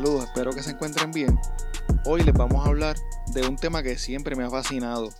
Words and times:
Saludos, 0.00 0.24
espero 0.24 0.52
que 0.52 0.62
se 0.62 0.70
encuentren 0.70 1.10
bien. 1.10 1.38
Hoy 2.06 2.22
les 2.22 2.32
vamos 2.32 2.64
a 2.64 2.70
hablar 2.70 2.96
de 3.34 3.46
un 3.46 3.56
tema 3.56 3.82
que 3.82 3.98
siempre 3.98 4.34
me 4.34 4.44
ha 4.44 4.48
fascinado, 4.48 5.10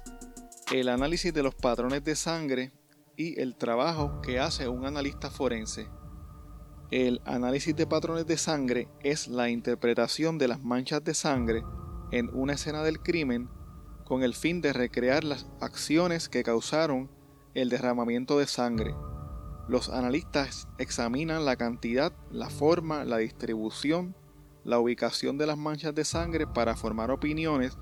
el 0.72 0.88
análisis 0.88 1.34
de 1.34 1.42
los 1.42 1.54
patrones 1.54 2.02
de 2.02 2.16
sangre 2.16 2.72
y 3.14 3.38
el 3.38 3.56
trabajo 3.56 4.22
que 4.22 4.40
hace 4.40 4.68
un 4.68 4.86
analista 4.86 5.28
forense. 5.28 5.90
El 6.90 7.20
análisis 7.26 7.76
de 7.76 7.86
patrones 7.86 8.26
de 8.26 8.38
sangre 8.38 8.88
es 9.02 9.28
la 9.28 9.50
interpretación 9.50 10.38
de 10.38 10.48
las 10.48 10.62
manchas 10.62 11.04
de 11.04 11.12
sangre 11.12 11.62
en 12.10 12.30
una 12.32 12.54
escena 12.54 12.82
del 12.82 13.00
crimen 13.00 13.50
con 14.06 14.22
el 14.22 14.34
fin 14.34 14.62
de 14.62 14.72
recrear 14.72 15.24
las 15.24 15.46
acciones 15.60 16.30
que 16.30 16.42
causaron 16.42 17.10
el 17.52 17.68
derramamiento 17.68 18.38
de 18.38 18.46
sangre. 18.46 18.94
Los 19.68 19.90
analistas 19.90 20.68
examinan 20.78 21.44
la 21.44 21.56
cantidad, 21.56 22.14
la 22.30 22.48
forma, 22.48 23.04
la 23.04 23.18
distribución, 23.18 24.16
la 24.64 24.78
ubicación 24.78 25.38
de 25.38 25.46
las 25.46 25.58
manchas 25.58 25.94
de 25.94 26.04
sangre 26.04 26.46
para 26.46 26.76
formar 26.76 27.10
opiniones 27.10 27.76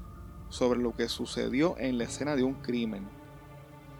sobre 0.48 0.80
lo 0.80 0.94
que 0.94 1.08
sucedió 1.08 1.76
en 1.78 1.98
la 1.98 2.04
escena 2.04 2.36
de 2.36 2.42
un 2.42 2.54
crimen. 2.54 3.08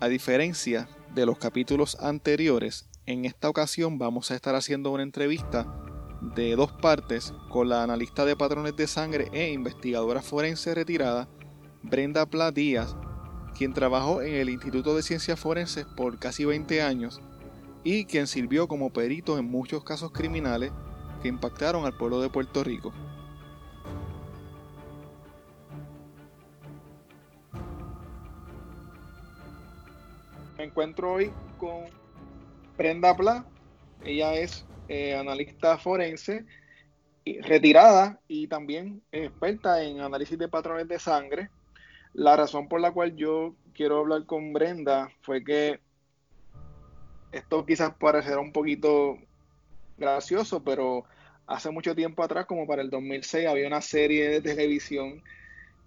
A 0.00 0.08
diferencia 0.08 0.88
de 1.14 1.26
los 1.26 1.38
capítulos 1.38 1.96
anteriores, 2.00 2.88
en 3.06 3.24
esta 3.24 3.48
ocasión 3.48 3.98
vamos 3.98 4.30
a 4.30 4.34
estar 4.34 4.54
haciendo 4.54 4.90
una 4.90 5.02
entrevista 5.02 5.66
de 6.20 6.56
dos 6.56 6.72
partes 6.72 7.32
con 7.48 7.68
la 7.68 7.82
analista 7.82 8.24
de 8.24 8.36
patrones 8.36 8.76
de 8.76 8.86
sangre 8.86 9.28
e 9.32 9.50
investigadora 9.50 10.22
forense 10.22 10.74
retirada 10.74 11.28
Brenda 11.82 12.26
Pla 12.26 12.50
Díaz, 12.50 12.96
quien 13.56 13.72
trabajó 13.72 14.22
en 14.22 14.34
el 14.34 14.50
Instituto 14.50 14.94
de 14.94 15.02
Ciencias 15.02 15.38
Forenses 15.38 15.84
por 15.84 16.18
casi 16.18 16.44
20 16.44 16.82
años 16.82 17.20
y 17.84 18.04
quien 18.04 18.26
sirvió 18.26 18.68
como 18.68 18.92
perito 18.92 19.38
en 19.38 19.46
muchos 19.46 19.84
casos 19.84 20.12
criminales 20.12 20.72
que 21.22 21.28
impactaron 21.28 21.84
al 21.84 21.96
pueblo 21.96 22.20
de 22.20 22.28
Puerto 22.28 22.62
Rico. 22.64 22.92
Me 30.56 30.64
encuentro 30.64 31.12
hoy 31.12 31.30
con 31.56 31.84
Brenda 32.76 33.16
Pla, 33.16 33.44
ella 34.04 34.34
es 34.34 34.66
eh, 34.88 35.16
analista 35.16 35.78
forense 35.78 36.44
retirada 37.42 38.20
y 38.28 38.46
también 38.48 39.02
experta 39.12 39.82
en 39.82 40.00
análisis 40.00 40.38
de 40.38 40.48
patrones 40.48 40.88
de 40.88 40.98
sangre. 40.98 41.50
La 42.14 42.36
razón 42.36 42.68
por 42.68 42.80
la 42.80 42.92
cual 42.92 43.14
yo 43.16 43.54
quiero 43.74 43.98
hablar 43.98 44.24
con 44.24 44.52
Brenda 44.52 45.10
fue 45.20 45.44
que 45.44 45.80
esto 47.32 47.66
quizás 47.66 47.94
parecerá 47.94 48.40
un 48.40 48.52
poquito 48.52 49.18
gracioso, 49.98 50.62
pero 50.62 51.04
hace 51.46 51.70
mucho 51.70 51.94
tiempo 51.94 52.22
atrás, 52.22 52.46
como 52.46 52.66
para 52.66 52.82
el 52.82 52.90
2006, 52.90 53.46
había 53.46 53.66
una 53.66 53.80
serie 53.80 54.28
de 54.28 54.40
televisión 54.40 55.22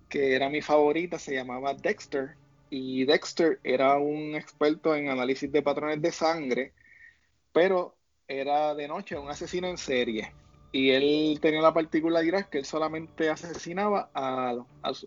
que 0.10 0.36
era 0.36 0.50
mi 0.50 0.62
favorita, 0.62 1.18
se 1.18 1.36
llamaba 1.36 1.74
Dexter. 1.74 2.36
Y 2.70 3.06
Dexter 3.06 3.60
era 3.64 3.98
un 3.98 4.36
experto 4.36 4.96
en 4.96 5.10
análisis 5.10 5.52
de 5.52 5.62
patrones 5.62 6.02
de 6.02 6.12
sangre, 6.12 6.74
pero 7.54 7.96
era 8.28 8.76
de 8.76 8.88
noche 8.88 9.18
un 9.18 9.30
asesino 9.30 9.68
en 9.68 9.78
serie. 9.78 10.34
Y 10.72 10.92
él 10.92 11.40
tenía 11.42 11.62
la 11.62 11.74
particularidad 11.74 12.48
que 12.48 12.60
él 12.60 12.66
solamente 12.66 13.30
asesinaba 13.30 14.10
a, 14.14 14.56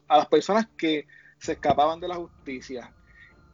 las 0.09 0.27
personas 0.27 0.67
que 0.77 1.07
se 1.39 1.53
escapaban 1.53 2.01
de 2.01 2.09
la 2.09 2.17
justicia 2.17 2.93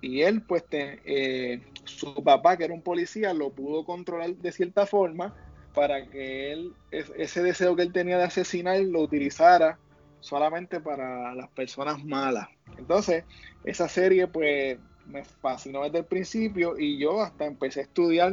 y 0.01 0.23
él, 0.23 0.43
pues, 0.43 0.65
eh, 0.73 1.61
su 1.85 2.23
papá, 2.23 2.57
que 2.57 2.65
era 2.65 2.75
un 2.75 2.83
policía, 2.83 3.33
lo 3.35 3.51
pudo 3.51 3.85
controlar 3.85 4.35
de 4.37 4.53
cierta 4.53 4.87
forma 4.87 5.35
para 5.75 6.07
que 6.09 6.53
él, 6.53 6.75
ese 6.91 7.43
deseo 7.43 7.77
que 7.77 7.83
él 7.83 7.93
tenía 7.93 8.19
de 8.19 8.25
asesinar, 8.25 8.81
lo 8.81 9.01
utilizara 9.01 9.79
solamente 10.21 10.81
para 10.81 11.35
las 11.35 11.49
personas 11.51 12.05
malas. 12.05 12.49
Entonces, 12.77 13.25
esa 13.65 13.89
serie, 13.89 14.27
pues, 14.27 14.79
me 15.07 15.25
fascinó 15.25 15.85
desde 15.85 15.99
el 15.99 16.05
principio 16.05 16.79
y 16.79 16.99
yo 16.99 17.21
hasta 17.23 17.47
empecé 17.47 17.81
a 17.81 17.83
estudiar 17.85 18.33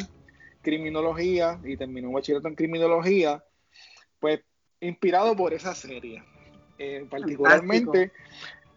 criminología 0.61 1.59
y 1.63 1.77
terminé 1.77 2.07
un 2.07 2.13
bachillerato 2.13 2.47
en 2.47 2.55
criminología, 2.55 3.43
pues, 4.19 4.41
inspirado 4.81 5.35
por 5.35 5.53
esa 5.53 5.73
serie. 5.73 6.23
Eh, 6.79 7.07
particularmente 7.09 8.11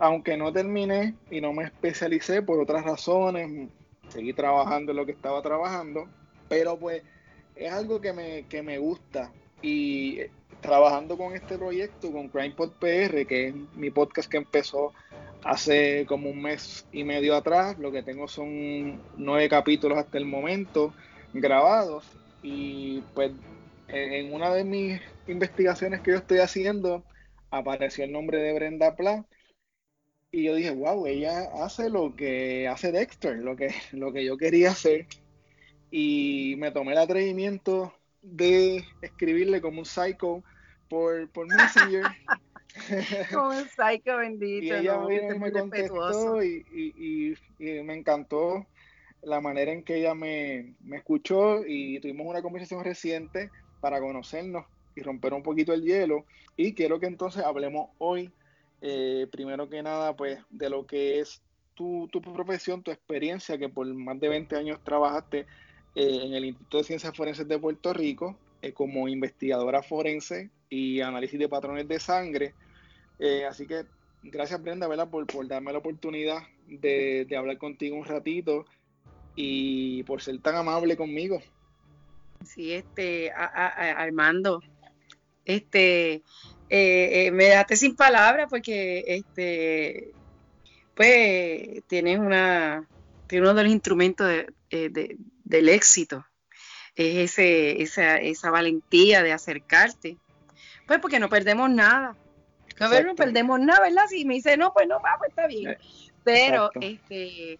aunque 0.01 0.39
no 0.39 0.51
terminé 0.51 1.15
y 1.31 1.43
no 1.43 1.53
me 1.53 1.65
especialicé 1.65 2.41
por 2.41 2.59
otras 2.59 2.85
razones, 2.85 3.69
seguí 4.10 4.32
trabajando 4.32 4.93
en 4.93 4.97
lo 4.98 5.06
que 5.06 5.12
estaba 5.12 5.41
trabajando, 5.43 6.09
pero 6.48 6.78
pues 6.78 7.03
es 7.56 7.72
algo 7.72 8.00
que 8.00 8.12
me, 8.12 8.47
que 8.48 8.62
me 8.62 8.78
gusta. 8.78 9.32
Y 9.62 10.21
eh, 10.21 10.31
trabajando 10.60 11.16
con 11.16 11.34
este 11.34 11.56
proyecto, 11.56 12.12
con 12.12 12.28
CrimePod 12.28 12.72
PR, 12.72 13.26
que 13.26 13.48
es 13.48 13.54
mi 13.75 13.91
podcast 13.91 14.31
que 14.31 14.37
empezó 14.37 14.93
hace 15.44 16.04
como 16.06 16.28
un 16.28 16.43
mes 16.43 16.87
y 16.93 17.04
medio 17.04 17.34
atrás, 17.34 17.78
lo 17.78 17.91
que 17.91 18.03
tengo 18.03 18.28
son 18.28 19.00
nueve 19.16 19.48
capítulos 19.48 19.98
hasta 19.98 20.19
el 20.19 20.27
momento 20.27 20.92
grabados. 21.32 22.04
Y 22.42 23.03
pues 23.15 23.32
en 23.88 24.32
una 24.32 24.53
de 24.54 24.65
mis 24.65 25.00
investigaciones 25.27 26.00
que 26.00 26.12
yo 26.12 26.19
estoy 26.19 26.38
haciendo 26.38 27.03
apareció 27.50 28.04
el 28.04 28.12
nombre 28.12 28.38
de 28.38 28.53
Brenda 28.54 28.94
Pla 28.97 29.25
y 30.33 30.45
yo 30.45 30.55
dije, 30.55 30.71
wow, 30.71 31.07
ella 31.07 31.51
hace 31.63 31.91
lo 31.91 32.15
que 32.15 32.69
hace 32.69 32.93
Dexter, 32.93 33.39
lo 33.39 33.57
que, 33.57 33.75
lo 33.93 34.13
que 34.13 34.25
yo 34.25 34.37
quería 34.37 34.71
hacer. 34.71 35.07
Y 35.91 36.55
me 36.59 36.71
tomé 36.71 36.93
el 36.93 36.99
atrevimiento 36.99 37.93
de 38.23 38.85
escribirle 39.03 39.61
como 39.61 39.81
un 39.81 39.85
psycho 39.85 40.45
por, 40.89 41.29
por 41.31 41.49
Messenger. 41.49 42.05
como 43.33 43.49
un 43.49 43.69
psycho 43.69 44.19
bendito. 44.19 44.75
Y 44.77 44.79
ella 44.79 44.99
me 44.99 45.51
contestó 45.51 46.43
y, 46.45 46.65
y, 46.73 47.35
y, 47.59 47.83
me 47.83 47.95
encantó 47.95 48.67
la 49.23 49.41
manera 49.41 49.73
en 49.73 49.83
que 49.83 49.97
ella 49.97 50.15
me, 50.15 50.75
me 50.81 50.99
escuchó 50.99 51.67
y 51.67 51.99
tuvimos 52.01 52.29
una 52.29 52.41
conversación 52.41 52.85
reciente 52.85 53.51
para 53.81 53.99
conocernos 53.99 54.65
y 54.95 55.03
romper 55.03 55.35
un 55.35 55.43
poquito 55.43 55.73
el 55.73 55.83
hielo. 55.83 56.25
Y 56.57 56.75
quiero 56.75 57.01
que 57.01 57.07
entonces 57.07 57.43
hablemos 57.43 57.91
hoy 57.99 58.31
eh, 58.81 59.27
primero 59.31 59.69
que 59.69 59.83
nada, 59.83 60.17
pues 60.17 60.39
de 60.51 60.71
lo 60.71 60.87
que 60.87 61.21
es 61.21 61.43
tu, 61.75 62.09
profesión, 62.11 62.83
tu 62.83 62.91
experiencia, 62.91 63.59
que 63.59 63.69
por 63.69 63.87
más 63.87 64.21
de 64.21 64.29
20 64.29 64.57
años 64.57 64.81
trabajaste 64.85 65.47
eh, 65.95 66.21
en 66.25 66.35
el 66.35 66.45
Instituto 66.45 66.79
de 66.79 66.85
Ciencias 66.85 67.17
Forenses 67.17 67.49
de 67.49 67.59
Puerto 67.59 67.93
Rico 67.93 68.37
eh, 68.61 68.73
como 68.73 69.09
investigadora 69.09 69.83
forense 69.83 70.51
y 70.69 71.01
análisis 71.01 71.39
de 71.39 71.49
patrones 71.49 71.89
de 71.89 71.99
sangre. 71.99 72.55
así 73.49 73.67
que 73.67 73.87
gracias 74.23 74.63
Brenda 74.63 74.89
Por, 75.11 75.27
por 75.27 75.49
darme 75.49 75.73
la 75.73 75.79
oportunidad 75.79 76.43
de, 76.67 77.27
hablar 77.37 77.59
contigo 77.59 77.97
un 77.97 78.05
ratito 78.05 78.67
y 79.35 80.03
por 80.05 80.21
ser 80.23 80.39
tan 80.41 80.57
amable 80.57 80.97
conmigo. 80.97 81.41
Sí, 82.45 82.73
este, 82.73 83.31
Armando, 83.33 84.63
este, 85.45 86.23
eh, 86.71 87.27
eh, 87.27 87.31
me 87.33 87.45
dejaste 87.45 87.77
sin 87.77 87.97
palabras 87.97 88.47
porque 88.49 89.05
este 89.07 90.13
pues 90.95 91.83
tienes 91.89 92.19
una 92.19 92.87
tiene 93.27 93.47
uno 93.47 93.55
de 93.55 93.65
los 93.65 93.72
instrumentos 93.72 94.28
eh, 94.71 95.17
del 95.45 95.69
éxito. 95.69 96.25
Es 96.97 97.31
ese, 97.31 97.83
esa, 97.83 98.17
esa 98.17 98.51
valentía 98.51 99.22
de 99.22 99.33
acercarte. 99.33 100.17
Pues 100.87 100.99
porque 100.99 101.21
no 101.21 101.28
perdemos 101.28 101.71
nada. 101.71 102.17
No, 102.78 103.15
perdemos 103.15 103.61
nada 103.61 103.81
verdad 103.81 104.07
si 104.09 104.25
me 104.25 104.34
dice 104.34 104.57
no 104.57 104.73
pues 104.73 104.89
no 104.89 105.03
va 105.03 105.16
pues 105.19 105.28
está 105.28 105.47
bien 105.47 105.77
pero 106.25 106.71
este 106.81 107.59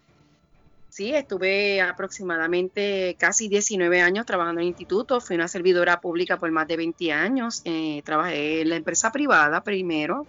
Sí, 0.91 1.15
estuve 1.15 1.79
aproximadamente 1.79 3.15
casi 3.17 3.47
19 3.47 4.01
años 4.01 4.25
trabajando 4.25 4.59
en 4.59 4.65
el 4.65 4.71
instituto, 4.71 5.21
fui 5.21 5.37
una 5.37 5.47
servidora 5.47 6.01
pública 6.01 6.37
por 6.37 6.51
más 6.51 6.67
de 6.67 6.75
20 6.75 7.13
años, 7.13 7.61
eh, 7.63 8.01
trabajé 8.03 8.59
en 8.59 8.69
la 8.69 8.75
empresa 8.75 9.09
privada 9.09 9.63
primero, 9.63 10.27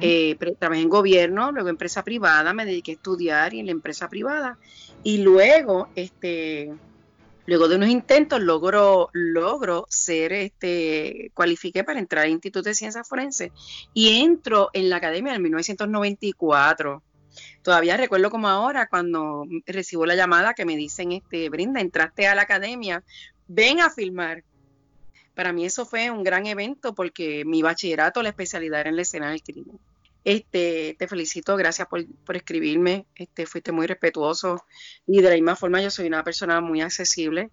eh, 0.00 0.36
trabajé 0.58 0.82
en 0.82 0.88
gobierno, 0.88 1.52
luego 1.52 1.68
en 1.68 1.74
empresa 1.74 2.02
privada, 2.02 2.52
me 2.52 2.66
dediqué 2.66 2.90
a 2.90 2.94
estudiar 2.94 3.54
y 3.54 3.60
en 3.60 3.66
la 3.66 3.72
empresa 3.72 4.08
privada. 4.08 4.58
Y 5.04 5.18
luego, 5.18 5.88
este, 5.94 6.72
luego 7.46 7.68
de 7.68 7.76
unos 7.76 7.88
intentos 7.88 8.40
logro, 8.40 9.08
logro 9.12 9.86
ser, 9.88 10.32
este, 10.32 11.30
cualifiqué 11.32 11.84
para 11.84 12.00
entrar 12.00 12.24
al 12.24 12.32
Instituto 12.32 12.68
de 12.68 12.74
Ciencias 12.74 13.08
Forenses. 13.08 13.52
Y 13.94 14.20
entro 14.20 14.70
en 14.72 14.90
la 14.90 14.96
academia 14.96 15.32
en 15.32 15.42
1994 15.42 17.04
Todavía 17.62 17.96
recuerdo 17.96 18.30
como 18.30 18.48
ahora 18.48 18.86
cuando 18.88 19.46
recibo 19.66 20.06
la 20.06 20.16
llamada 20.16 20.54
que 20.54 20.64
me 20.64 20.76
dicen, 20.76 21.12
este, 21.12 21.48
Brinda, 21.48 21.80
entraste 21.80 22.26
a 22.26 22.34
la 22.34 22.42
academia, 22.42 23.02
ven 23.48 23.80
a 23.80 23.90
filmar. 23.90 24.44
Para 25.34 25.52
mí 25.52 25.64
eso 25.64 25.86
fue 25.86 26.10
un 26.10 26.24
gran 26.24 26.46
evento 26.46 26.94
porque 26.94 27.44
mi 27.44 27.62
bachillerato, 27.62 28.22
la 28.22 28.30
especialidad 28.30 28.80
era 28.80 28.90
en 28.90 28.96
la 28.96 29.02
escena 29.02 29.30
del 29.30 29.42
crimen. 29.42 29.78
Este, 30.24 30.94
te 30.98 31.08
felicito, 31.08 31.56
gracias 31.56 31.88
por, 31.88 32.06
por, 32.24 32.36
escribirme, 32.36 33.06
este, 33.16 33.44
fuiste 33.44 33.72
muy 33.72 33.88
respetuoso 33.88 34.64
y 35.04 35.20
de 35.20 35.28
la 35.28 35.34
misma 35.34 35.56
forma 35.56 35.82
yo 35.82 35.90
soy 35.90 36.06
una 36.06 36.22
persona 36.22 36.60
muy 36.60 36.80
accesible. 36.80 37.50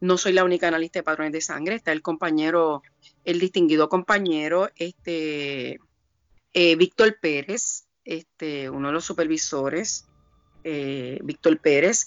No 0.00 0.16
soy 0.18 0.32
la 0.32 0.44
única 0.44 0.68
analista 0.68 1.00
de 1.00 1.04
patrones 1.04 1.32
de 1.32 1.40
sangre, 1.40 1.74
está 1.74 1.90
el 1.90 2.02
compañero, 2.02 2.82
el 3.24 3.40
distinguido 3.40 3.88
compañero, 3.88 4.70
este, 4.76 5.80
eh, 6.52 6.76
Víctor 6.76 7.18
Pérez, 7.20 7.81
este, 8.04 8.70
uno 8.70 8.88
de 8.88 8.94
los 8.94 9.04
supervisores, 9.04 10.06
eh, 10.64 11.18
Víctor 11.22 11.58
Pérez, 11.58 12.06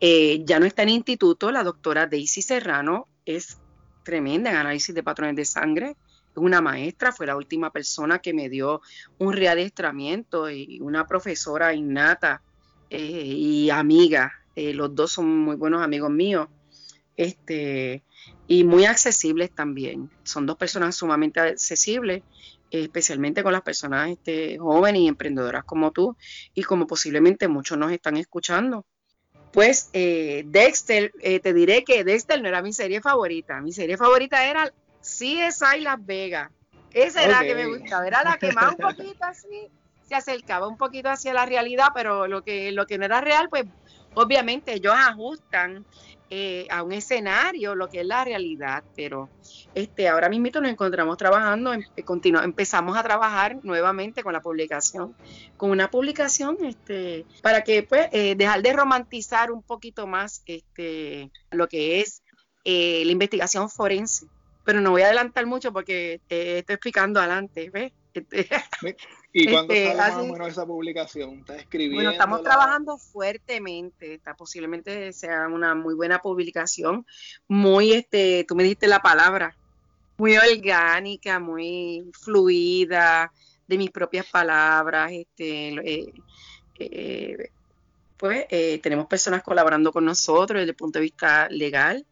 eh, 0.00 0.42
ya 0.44 0.60
no 0.60 0.66
está 0.66 0.82
en 0.82 0.90
instituto, 0.90 1.50
la 1.50 1.64
doctora 1.64 2.06
Daisy 2.06 2.42
Serrano 2.42 3.08
es 3.24 3.58
tremenda 4.04 4.50
en 4.50 4.56
análisis 4.56 4.94
de 4.94 5.02
patrones 5.02 5.36
de 5.36 5.44
sangre, 5.44 5.96
una 6.34 6.60
maestra, 6.60 7.12
fue 7.12 7.26
la 7.26 7.36
última 7.36 7.72
persona 7.72 8.18
que 8.18 8.34
me 8.34 8.50
dio 8.50 8.82
un 9.18 9.32
readestramiento 9.32 10.50
y 10.50 10.80
una 10.82 11.06
profesora 11.06 11.72
innata 11.72 12.42
eh, 12.90 12.98
y 13.00 13.70
amiga. 13.70 14.32
Los 14.54 14.94
dos 14.94 15.12
son 15.12 15.38
muy 15.38 15.56
buenos 15.56 15.82
amigos 15.82 16.10
míos. 16.10 16.48
Este, 17.16 18.02
y 18.46 18.64
muy 18.64 18.84
accesibles 18.84 19.50
también. 19.50 20.10
Son 20.22 20.46
dos 20.46 20.56
personas 20.56 20.94
sumamente 20.94 21.40
accesibles, 21.40 22.22
especialmente 22.70 23.42
con 23.42 23.52
las 23.52 23.62
personas 23.62 24.10
este, 24.10 24.58
jóvenes 24.58 25.02
y 25.02 25.08
emprendedoras 25.08 25.64
como 25.64 25.92
tú, 25.92 26.16
y 26.54 26.62
como 26.62 26.86
posiblemente 26.86 27.48
muchos 27.48 27.78
nos 27.78 27.92
están 27.92 28.16
escuchando. 28.16 28.84
Pues 29.52 29.88
eh, 29.92 30.44
Dexter, 30.46 31.12
te 31.12 31.54
diré 31.54 31.82
que 31.82 32.04
Dexter 32.04 32.42
no 32.42 32.48
era 32.48 32.60
mi 32.60 32.74
serie 32.74 33.00
favorita. 33.00 33.60
Mi 33.60 33.72
serie 33.72 33.96
favorita 33.96 34.44
era 34.44 34.70
CSI 35.00 35.80
Las 35.80 36.04
Vegas. 36.04 36.50
Esa 36.92 37.24
era 37.24 37.42
la 37.42 37.46
que 37.46 37.54
me 37.54 37.66
gustaba, 37.66 38.06
era 38.06 38.22
la 38.22 38.36
que 38.38 38.52
más 38.52 38.70
un 38.70 38.76
poquito 38.76 39.24
así 39.24 39.70
se 40.08 40.14
acercaba 40.14 40.68
un 40.68 40.76
poquito 40.76 41.10
hacia 41.10 41.34
la 41.34 41.46
realidad, 41.46 41.88
pero 41.94 42.26
lo 42.26 42.42
que, 42.42 42.72
lo 42.72 42.86
que 42.86 42.98
no 42.98 43.04
era 43.04 43.20
real, 43.20 43.48
pues 43.48 43.64
obviamente 44.14 44.72
ellos 44.72 44.94
ajustan 44.96 45.84
eh, 46.30 46.66
a 46.70 46.82
un 46.82 46.92
escenario 46.92 47.74
lo 47.74 47.88
que 47.88 48.00
es 48.00 48.06
la 48.06 48.24
realidad, 48.24 48.82
pero 48.94 49.28
este 49.74 50.08
ahora 50.08 50.28
mismo 50.28 50.60
nos 50.60 50.70
encontramos 50.70 51.16
trabajando, 51.16 51.72
em, 51.72 51.82
empezamos 52.42 52.96
a 52.96 53.02
trabajar 53.02 53.58
nuevamente 53.62 54.22
con 54.22 54.32
la 54.32 54.40
publicación, 54.40 55.14
con 55.56 55.70
una 55.70 55.90
publicación 55.90 56.56
este, 56.64 57.26
para 57.42 57.62
que 57.62 57.82
pues 57.82 58.08
eh, 58.12 58.34
dejar 58.36 58.62
de 58.62 58.72
romantizar 58.72 59.52
un 59.52 59.62
poquito 59.62 60.06
más 60.06 60.42
este, 60.46 61.30
lo 61.50 61.68
que 61.68 62.00
es 62.00 62.22
eh, 62.64 63.02
la 63.04 63.12
investigación 63.12 63.70
forense 63.70 64.26
pero 64.66 64.80
no 64.80 64.90
voy 64.90 65.02
a 65.02 65.06
adelantar 65.06 65.46
mucho 65.46 65.72
porque 65.72 66.20
te 66.26 66.58
estoy 66.58 66.74
explicando 66.74 67.20
adelante, 67.20 67.70
¿ves? 67.70 67.92
¿Y 69.38 69.50
cuándo 69.50 69.74
este, 69.74 69.94
sale 69.94 70.16
más 70.16 70.30
o 70.30 70.32
menos 70.32 70.48
esa 70.48 70.66
publicación? 70.66 71.40
¿Estás 71.40 71.58
escribiendo? 71.58 71.96
Bueno, 71.96 72.10
estamos 72.10 72.42
trabajando 72.42 72.96
fuertemente, 72.96 74.14
está, 74.14 74.34
posiblemente 74.34 75.12
sea 75.12 75.46
una 75.48 75.74
muy 75.74 75.94
buena 75.94 76.22
publicación, 76.22 77.04
muy, 77.46 77.92
este, 77.92 78.46
tú 78.48 78.56
me 78.56 78.62
dijiste 78.62 78.86
la 78.86 79.02
palabra, 79.02 79.54
muy 80.16 80.38
orgánica, 80.38 81.38
muy 81.38 82.10
fluida, 82.18 83.30
de 83.68 83.76
mis 83.76 83.90
propias 83.90 84.24
palabras, 84.24 85.12
este, 85.12 85.68
eh, 85.68 86.14
eh, 86.78 87.50
pues 88.16 88.46
eh, 88.48 88.78
tenemos 88.82 89.06
personas 89.06 89.42
colaborando 89.42 89.92
con 89.92 90.06
nosotros 90.06 90.60
desde 90.60 90.70
el 90.70 90.76
punto 90.76 90.98
de 90.98 91.02
vista 91.02 91.46
legal, 91.50 92.06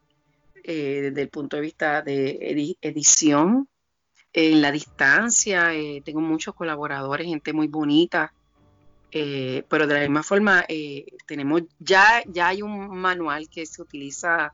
eh, 0.62 1.00
desde 1.04 1.22
el 1.22 1.28
punto 1.30 1.56
de 1.56 1.62
vista 1.62 2.02
de 2.02 2.76
edición, 2.82 3.66
en 4.34 4.60
la 4.60 4.70
distancia, 4.70 5.72
eh, 5.74 6.02
tengo 6.04 6.20
muchos 6.20 6.54
colaboradores, 6.54 7.26
gente 7.26 7.52
muy 7.52 7.68
bonita, 7.68 8.34
eh, 9.10 9.64
pero 9.68 9.86
de 9.86 9.94
la 9.94 10.00
misma 10.00 10.22
forma 10.22 10.66
tenemos 11.26 11.62
ya, 11.78 12.22
ya 12.26 12.48
hay 12.48 12.60
un 12.60 12.88
manual 12.98 13.48
que 13.48 13.64
se 13.64 13.80
utiliza 13.80 14.52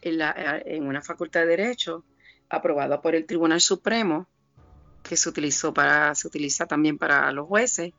en, 0.00 0.18
la, 0.18 0.62
en 0.64 0.86
una 0.86 1.02
facultad 1.02 1.40
de 1.40 1.46
Derecho, 1.48 2.04
aprobado 2.48 3.00
por 3.02 3.14
el 3.14 3.26
Tribunal 3.26 3.60
Supremo, 3.60 4.26
que 5.02 5.16
se 5.16 5.28
utilizó 5.28 5.72
para, 5.74 6.14
se 6.14 6.26
utiliza 6.26 6.66
también 6.66 6.96
para 6.98 7.30
los 7.32 7.46
jueces, 7.46 7.92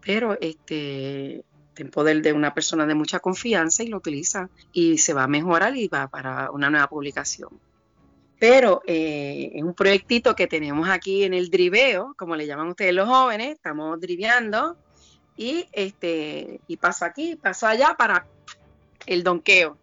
pero 0.00 0.38
este 0.40 1.44
en 1.80 1.90
poder 1.90 2.22
de 2.22 2.32
una 2.32 2.54
persona 2.54 2.86
de 2.86 2.94
mucha 2.94 3.20
confianza 3.20 3.82
y 3.82 3.86
lo 3.86 3.98
utiliza 3.98 4.50
y 4.72 4.98
se 4.98 5.14
va 5.14 5.24
a 5.24 5.28
mejorar 5.28 5.76
y 5.76 5.88
va 5.88 6.08
para 6.08 6.50
una 6.50 6.70
nueva 6.70 6.88
publicación. 6.88 7.50
Pero 8.38 8.82
eh, 8.86 9.50
es 9.54 9.62
un 9.62 9.74
proyectito 9.74 10.36
que 10.36 10.46
tenemos 10.46 10.88
aquí 10.88 11.24
en 11.24 11.34
el 11.34 11.50
driveo, 11.50 12.14
como 12.16 12.36
le 12.36 12.46
llaman 12.46 12.68
ustedes 12.68 12.94
los 12.94 13.08
jóvenes, 13.08 13.54
estamos 13.54 14.00
driveando 14.00 14.76
y 15.36 15.66
este 15.72 16.60
y 16.66 16.76
paso 16.76 17.04
aquí, 17.04 17.36
paso 17.36 17.66
allá 17.66 17.94
para 17.98 18.26
el 19.06 19.22
donqueo. 19.22 19.76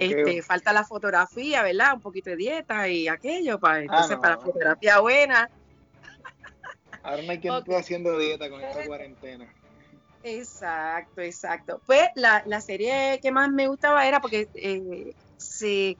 Este, 0.00 0.42
falta 0.42 0.72
la 0.72 0.84
fotografía, 0.84 1.62
¿verdad? 1.62 1.94
Un 1.94 2.00
poquito 2.00 2.30
de 2.30 2.36
dieta 2.36 2.88
y 2.88 3.06
aquello, 3.08 3.58
para, 3.60 3.76
ah, 3.76 3.80
entonces 3.82 4.16
para 4.18 4.38
fotografía 4.38 4.98
buena. 5.00 5.48
Ahora 7.02 7.22
no 7.22 7.30
hay 7.30 7.38
quien 7.38 7.54
esté 7.54 7.76
haciendo 7.76 8.18
dieta 8.18 8.50
con 8.50 8.60
esta 8.60 8.84
cuarentena. 8.86 9.46
Exacto, 10.24 11.20
exacto. 11.20 11.80
Pues 11.86 12.08
la, 12.16 12.42
la, 12.44 12.60
serie 12.60 13.20
que 13.22 13.30
más 13.30 13.50
me 13.50 13.68
gustaba 13.68 14.06
era 14.06 14.20
porque 14.20 14.48
eh, 14.54 15.14
se, 15.36 15.96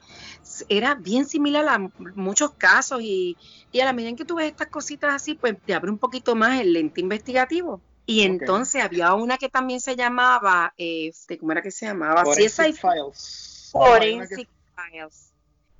era 0.69 0.95
bien 0.95 1.25
similar 1.25 1.67
a 1.67 1.89
muchos 2.15 2.51
casos 2.51 3.01
y, 3.01 3.37
a 3.73 3.85
la 3.85 3.93
medida 3.93 4.09
en 4.09 4.15
que 4.15 4.25
tú 4.25 4.35
ves 4.35 4.47
estas 4.47 4.67
cositas 4.67 5.13
así, 5.13 5.35
pues 5.35 5.55
te 5.65 5.73
abre 5.73 5.91
un 5.91 5.97
poquito 5.97 6.35
más 6.35 6.59
el 6.59 6.73
lente 6.73 7.01
investigativo. 7.01 7.81
Y 8.05 8.21
entonces 8.21 8.83
había 8.83 9.13
una 9.13 9.37
que 9.37 9.49
también 9.49 9.79
se 9.79 9.95
llamaba, 9.95 10.73
este, 10.77 11.37
¿cómo 11.37 11.51
era 11.51 11.61
que 11.61 11.69
se 11.69 11.85
llamaba? 11.85 12.25
Forensic 12.25 12.75
Files. 12.75 13.69
Forensic 13.71 14.49
Files 14.75 15.29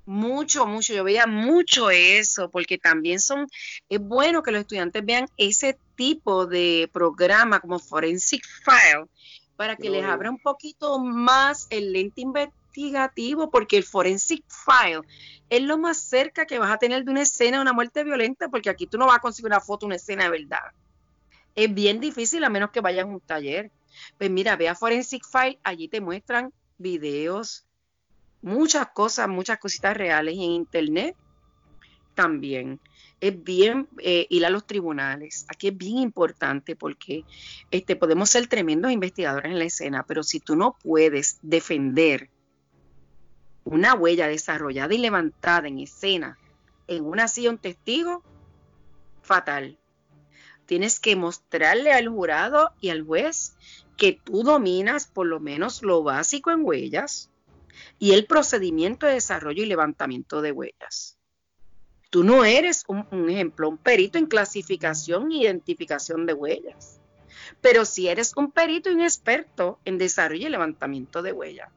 mucho, 0.09 0.65
mucho, 0.65 0.93
yo 0.93 1.03
veía 1.03 1.27
mucho 1.27 1.91
eso, 1.91 2.49
porque 2.49 2.79
también 2.79 3.19
son, 3.19 3.47
es 3.89 3.99
bueno 3.99 4.41
que 4.41 4.51
los 4.51 4.61
estudiantes 4.61 5.05
vean 5.05 5.27
ese 5.37 5.77
tipo 5.95 6.47
de 6.47 6.89
programa 6.91 7.59
como 7.59 7.77
Forensic 7.77 8.43
File, 8.65 9.05
para 9.55 9.75
que 9.75 9.89
les 9.89 10.03
abra 10.03 10.31
un 10.31 10.39
poquito 10.39 10.97
más 10.99 11.67
el 11.69 11.93
lente 11.93 12.21
investigativo, 12.69 13.49
porque 13.49 13.77
el 13.77 13.83
Forensic 13.83 14.43
File 14.47 15.01
es 15.49 15.61
lo 15.61 15.77
más 15.77 15.97
cerca 15.97 16.45
que 16.45 16.59
vas 16.59 16.71
a 16.71 16.77
tener 16.77 17.03
de 17.03 17.11
una 17.11 17.21
escena 17.21 17.57
de 17.57 17.61
una 17.61 17.73
muerte 17.73 18.03
violenta, 18.03 18.49
porque 18.49 18.69
aquí 18.69 18.87
tú 18.87 18.97
no 18.97 19.07
vas 19.07 19.17
a 19.17 19.21
conseguir 19.21 19.47
una 19.47 19.59
foto, 19.59 19.85
una 19.85 19.95
escena 19.95 20.25
de 20.25 20.29
verdad. 20.29 20.71
Es 21.55 21.73
bien 21.73 21.99
difícil 21.99 22.43
a 22.43 22.49
menos 22.49 22.71
que 22.71 22.81
vayas 22.81 23.05
a 23.05 23.07
un 23.07 23.19
taller. 23.19 23.71
Pues 24.17 24.29
mira, 24.29 24.55
ve 24.55 24.69
a 24.69 24.75
Forensic 24.75 25.23
File, 25.25 25.59
allí 25.63 25.87
te 25.87 25.99
muestran 25.99 26.53
videos, 26.77 27.65
muchas 28.41 28.87
cosas, 28.89 29.27
muchas 29.27 29.57
cositas 29.57 29.97
reales 29.97 30.35
y 30.35 30.45
en 30.45 30.51
internet 30.51 31.15
también. 32.13 32.79
Es 33.19 33.43
bien 33.43 33.89
eh, 33.97 34.27
ir 34.29 34.45
a 34.45 34.49
los 34.49 34.65
tribunales. 34.65 35.45
Aquí 35.49 35.67
es 35.67 35.77
bien 35.77 35.97
importante 35.97 36.77
porque 36.77 37.25
este, 37.71 37.97
podemos 37.97 38.29
ser 38.29 38.47
tremendos 38.47 38.91
investigadores 38.91 39.51
en 39.51 39.59
la 39.59 39.65
escena, 39.65 40.05
pero 40.07 40.23
si 40.23 40.39
tú 40.39 40.55
no 40.55 40.77
puedes 40.81 41.39
defender 41.41 42.29
una 43.69 43.93
huella 43.93 44.27
desarrollada 44.27 44.93
y 44.93 44.97
levantada 44.97 45.67
en 45.67 45.79
escena 45.79 46.37
en 46.87 47.05
una 47.05 47.27
silla 47.27 47.51
un 47.51 47.59
testigo, 47.59 48.23
fatal. 49.21 49.77
Tienes 50.65 50.99
que 50.99 51.15
mostrarle 51.15 51.93
al 51.93 52.09
jurado 52.09 52.71
y 52.81 52.89
al 52.89 53.03
juez 53.03 53.55
que 53.95 54.13
tú 54.13 54.43
dominas 54.43 55.05
por 55.05 55.27
lo 55.27 55.39
menos 55.39 55.83
lo 55.83 56.01
básico 56.03 56.51
en 56.51 56.65
huellas, 56.65 57.29
y 57.99 58.13
el 58.13 58.25
procedimiento 58.25 59.05
de 59.05 59.13
desarrollo 59.13 59.63
y 59.63 59.67
levantamiento 59.67 60.41
de 60.41 60.51
huellas. 60.51 61.17
Tú 62.09 62.23
no 62.23 62.43
eres 62.43 62.83
un, 62.87 63.29
ejemplo, 63.29 63.69
un 63.69 63.77
perito 63.77 64.17
en 64.17 64.25
clasificación 64.25 65.31
e 65.31 65.43
identificación 65.43 66.25
de 66.25 66.33
huellas, 66.33 66.99
pero 67.61 67.85
si 67.85 68.07
eres 68.07 68.33
un 68.35 68.51
perito 68.51 68.89
un 68.89 69.01
experto 69.01 69.79
en 69.85 69.97
desarrollo 69.97 70.47
y 70.47 70.49
levantamiento 70.49 71.21
de 71.21 71.33
huellas. 71.33 71.69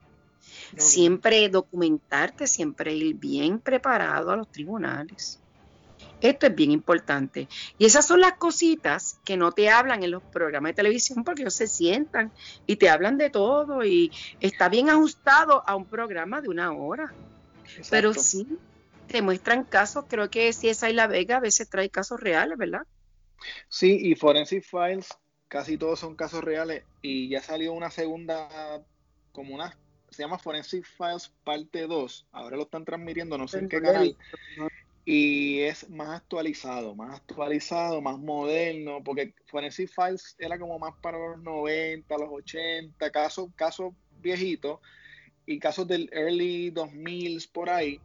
Siempre 0.76 1.48
documentarte, 1.48 2.46
siempre 2.46 2.94
ir 2.94 3.14
bien 3.16 3.60
preparado 3.60 4.30
a 4.30 4.36
los 4.36 4.50
tribunales. 4.50 5.42
Esto 6.20 6.46
es 6.46 6.54
bien 6.54 6.70
importante. 6.70 7.48
Y 7.78 7.84
esas 7.84 8.06
son 8.06 8.20
las 8.20 8.34
cositas 8.34 9.18
que 9.24 9.36
no 9.36 9.52
te 9.52 9.68
hablan 9.68 10.02
en 10.02 10.12
los 10.12 10.22
programas 10.30 10.70
de 10.70 10.74
televisión 10.74 11.24
porque 11.24 11.42
ellos 11.42 11.54
se 11.54 11.66
sientan 11.66 12.32
y 12.66 12.76
te 12.76 12.88
hablan 12.88 13.18
de 13.18 13.30
todo 13.30 13.84
y 13.84 14.12
está 14.40 14.68
bien 14.68 14.88
ajustado 14.88 15.62
a 15.66 15.74
un 15.74 15.88
programa 15.88 16.40
de 16.40 16.48
una 16.48 16.72
hora. 16.72 17.12
Pero 17.90 18.14
sí, 18.14 18.46
te 19.06 19.20
muestran 19.20 19.64
casos, 19.64 20.04
creo 20.08 20.30
que 20.30 20.52
si 20.52 20.68
esa 20.68 20.88
y 20.88 20.92
La 20.92 21.06
Vega 21.06 21.36
a 21.36 21.40
veces 21.40 21.68
trae 21.68 21.90
casos 21.90 22.20
reales, 22.20 22.56
¿verdad? 22.56 22.82
Sí, 23.68 23.98
y 24.00 24.14
Forensic 24.14 24.64
Files, 24.64 25.08
casi 25.48 25.76
todos 25.76 25.98
son 25.98 26.14
casos 26.14 26.44
reales 26.44 26.84
y 27.00 27.28
ya 27.28 27.42
salió 27.42 27.72
una 27.72 27.90
segunda, 27.90 28.84
como 29.32 29.54
una, 29.54 29.76
se 30.12 30.22
llama 30.22 30.38
Forensic 30.38 30.84
Files 30.84 31.32
parte 31.44 31.86
2, 31.86 32.26
ahora 32.32 32.56
lo 32.56 32.62
están 32.64 32.84
transmitiendo, 32.84 33.38
no 33.38 33.48
sé 33.48 33.58
en 33.58 33.68
qué 33.68 33.80
canal 33.80 34.16
y 35.04 35.60
es 35.60 35.88
más 35.90 36.10
actualizado, 36.10 36.94
más 36.94 37.16
actualizado, 37.16 38.00
más 38.00 38.18
moderno, 38.18 39.02
porque 39.02 39.34
Forensic 39.46 39.88
Files 39.88 40.36
era 40.38 40.58
como 40.58 40.78
más 40.78 40.94
para 41.00 41.18
los 41.18 41.42
90, 41.42 42.18
los 42.18 42.28
80, 42.30 43.10
casos, 43.10 43.50
casos 43.56 43.94
viejitos 44.20 44.78
y 45.44 45.58
casos 45.58 45.88
del 45.88 46.08
early 46.12 46.70
2000 46.70 47.48
por 47.52 47.68
ahí, 47.68 48.00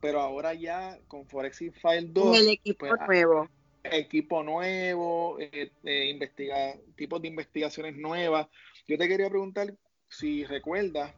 pero 0.00 0.20
ahora 0.20 0.54
ya 0.54 0.98
con 1.06 1.24
Forensic 1.26 1.72
Files 1.74 2.12
2... 2.12 2.38
el 2.40 2.48
equipo 2.48 2.86
pues, 2.86 3.00
nuevo. 3.06 3.48
Equipo 3.84 4.42
nuevo, 4.42 5.38
eh, 5.38 5.70
eh, 5.84 6.06
investiga, 6.06 6.74
tipos 6.96 7.22
de 7.22 7.28
investigaciones 7.28 7.96
nuevas. 7.96 8.48
Yo 8.88 8.98
te 8.98 9.06
quería 9.06 9.28
preguntar 9.28 9.74
si 10.08 10.44
recuerdas 10.44 11.12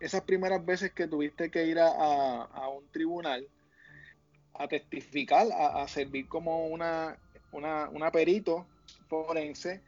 esas 0.00 0.22
primeras 0.22 0.64
veces 0.64 0.92
que 0.92 1.08
tuviste 1.08 1.50
que 1.50 1.66
ir 1.66 1.78
a 1.78 2.68
un 2.68 2.86
tribunal, 2.90 3.48
a 4.58 4.68
testificar, 4.68 5.46
a, 5.52 5.86
servir 5.88 6.28
como 6.28 6.66
una, 6.66 7.18
una, 7.52 8.10
perito 8.10 8.66
forense. 9.08 9.80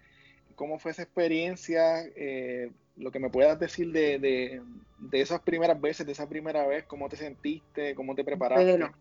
¿Cómo 0.55 0.79
fue 0.79 0.91
esa 0.91 1.03
experiencia? 1.03 2.03
Eh, 2.17 2.71
lo 2.97 3.11
que 3.11 3.19
me 3.19 3.31
puedas 3.31 3.59
decir 3.59 3.93
de, 3.93 4.19
de, 4.19 5.21
esas 5.21 5.41
primeras 5.41 5.81
veces, 5.81 6.05
de 6.05 6.13
esa 6.13 6.29
primera 6.29 6.67
vez, 6.67 6.85
cómo 6.85 7.09
te 7.09 7.17
sentiste, 7.17 7.95
cómo 7.95 8.15
te 8.15 8.25
preparaste. 8.25 8.65
Bueno, 8.65 8.93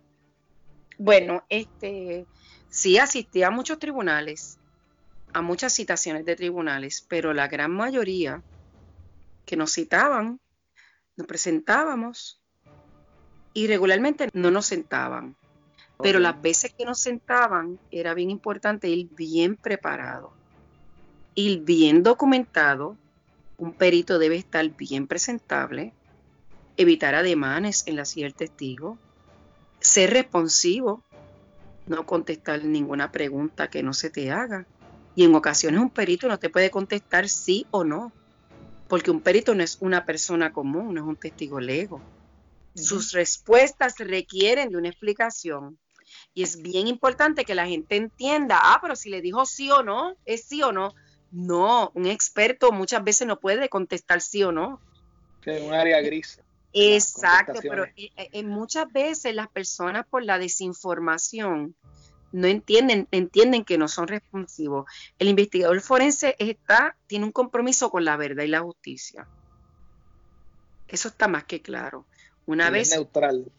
bueno 0.97 1.43
este, 1.49 2.25
sí 2.69 2.97
asistí 2.97 3.43
a 3.43 3.49
muchos 3.49 3.79
tribunales, 3.79 4.59
a 5.33 5.41
muchas 5.41 5.73
citaciones 5.73 6.25
de 6.25 6.35
tribunales, 6.35 7.05
pero 7.09 7.33
la 7.33 7.47
gran 7.47 7.71
mayoría 7.71 8.43
que 9.45 9.55
nos 9.55 9.73
citaban, 9.73 10.39
nos 11.17 11.27
presentábamos 11.27 12.39
y 13.53 13.67
regularmente 13.67 14.29
no 14.33 14.51
nos 14.51 14.67
sentaban. 14.67 15.35
Pero 15.99 16.19
las 16.19 16.39
veces 16.39 16.71
que 16.73 16.85
nos 16.85 16.99
sentaban 16.99 17.79
era 17.89 18.13
bien 18.13 18.29
importante 18.29 18.87
ir 18.87 19.09
bien 19.15 19.55
preparado, 19.55 20.31
ir 21.33 21.63
bien 21.63 22.03
documentado. 22.03 22.95
Un 23.57 23.73
perito 23.73 24.19
debe 24.19 24.35
estar 24.35 24.63
bien 24.77 25.07
presentable, 25.07 25.93
evitar 26.77 27.15
ademanes 27.15 27.87
en 27.87 27.95
la 27.95 28.05
silla 28.05 28.27
del 28.27 28.35
testigo, 28.35 28.99
ser 29.79 30.11
responsivo, 30.11 31.03
no 31.87 32.05
contestar 32.05 32.63
ninguna 32.63 33.11
pregunta 33.11 33.71
que 33.71 33.81
no 33.81 33.93
se 33.93 34.11
te 34.11 34.31
haga. 34.31 34.67
Y 35.15 35.23
en 35.23 35.33
ocasiones 35.33 35.81
un 35.81 35.89
perito 35.89 36.27
no 36.27 36.37
te 36.37 36.51
puede 36.51 36.69
contestar 36.69 37.27
sí 37.27 37.65
o 37.71 37.83
no, 37.83 38.11
porque 38.87 39.11
un 39.11 39.21
perito 39.21 39.53
no 39.53 39.63
es 39.63 39.77
una 39.81 40.05
persona 40.05 40.53
común, 40.53 40.93
no 40.93 41.01
es 41.01 41.07
un 41.07 41.15
testigo 41.15 41.59
lego. 41.59 42.01
Sus 42.75 43.11
respuestas 43.11 43.95
requieren 43.97 44.69
de 44.69 44.77
una 44.77 44.89
explicación 44.89 45.79
y 46.33 46.43
es 46.43 46.61
bien 46.61 46.87
importante 46.87 47.45
que 47.45 47.55
la 47.55 47.67
gente 47.67 47.95
entienda, 47.95 48.59
ah, 48.61 48.79
pero 48.81 48.95
si 48.95 49.09
le 49.09 49.21
dijo 49.21 49.45
sí 49.45 49.71
o 49.71 49.83
no, 49.83 50.15
es 50.25 50.45
sí 50.45 50.61
o 50.61 50.71
no. 50.71 50.93
No, 51.31 51.91
un 51.95 52.05
experto 52.05 52.71
muchas 52.71 53.03
veces 53.03 53.27
no 53.27 53.39
puede 53.39 53.69
contestar 53.69 54.21
sí 54.21 54.43
o 54.43 54.51
no. 54.51 54.79
Es 55.45 55.61
un 55.61 55.73
área 55.73 56.01
gris. 56.01 56.39
Exacto, 56.73 57.59
pero 57.61 57.85
eh, 57.85 58.11
eh, 58.15 58.43
muchas 58.43 58.91
veces 58.91 59.33
las 59.33 59.47
personas 59.47 60.05
por 60.07 60.23
la 60.23 60.37
desinformación 60.37 61.75
no 62.31 62.47
entienden, 62.47 63.07
entienden 63.11 63.63
que 63.63 63.77
no 63.77 63.87
son 63.87 64.07
responsivos. 64.07 64.89
El 65.19 65.27
investigador 65.27 65.79
forense 65.81 66.35
está, 66.39 66.95
tiene 67.07 67.25
un 67.25 67.31
compromiso 67.31 67.89
con 67.89 68.05
la 68.05 68.17
verdad 68.17 68.43
y 68.43 68.47
la 68.47 68.61
justicia. 68.61 69.27
Eso 70.87 71.07
está 71.09 71.27
más 71.27 71.45
que 71.45 71.61
claro. 71.61 72.05
Una 72.45 72.69
vez 72.69 72.91
neutral 72.91 73.51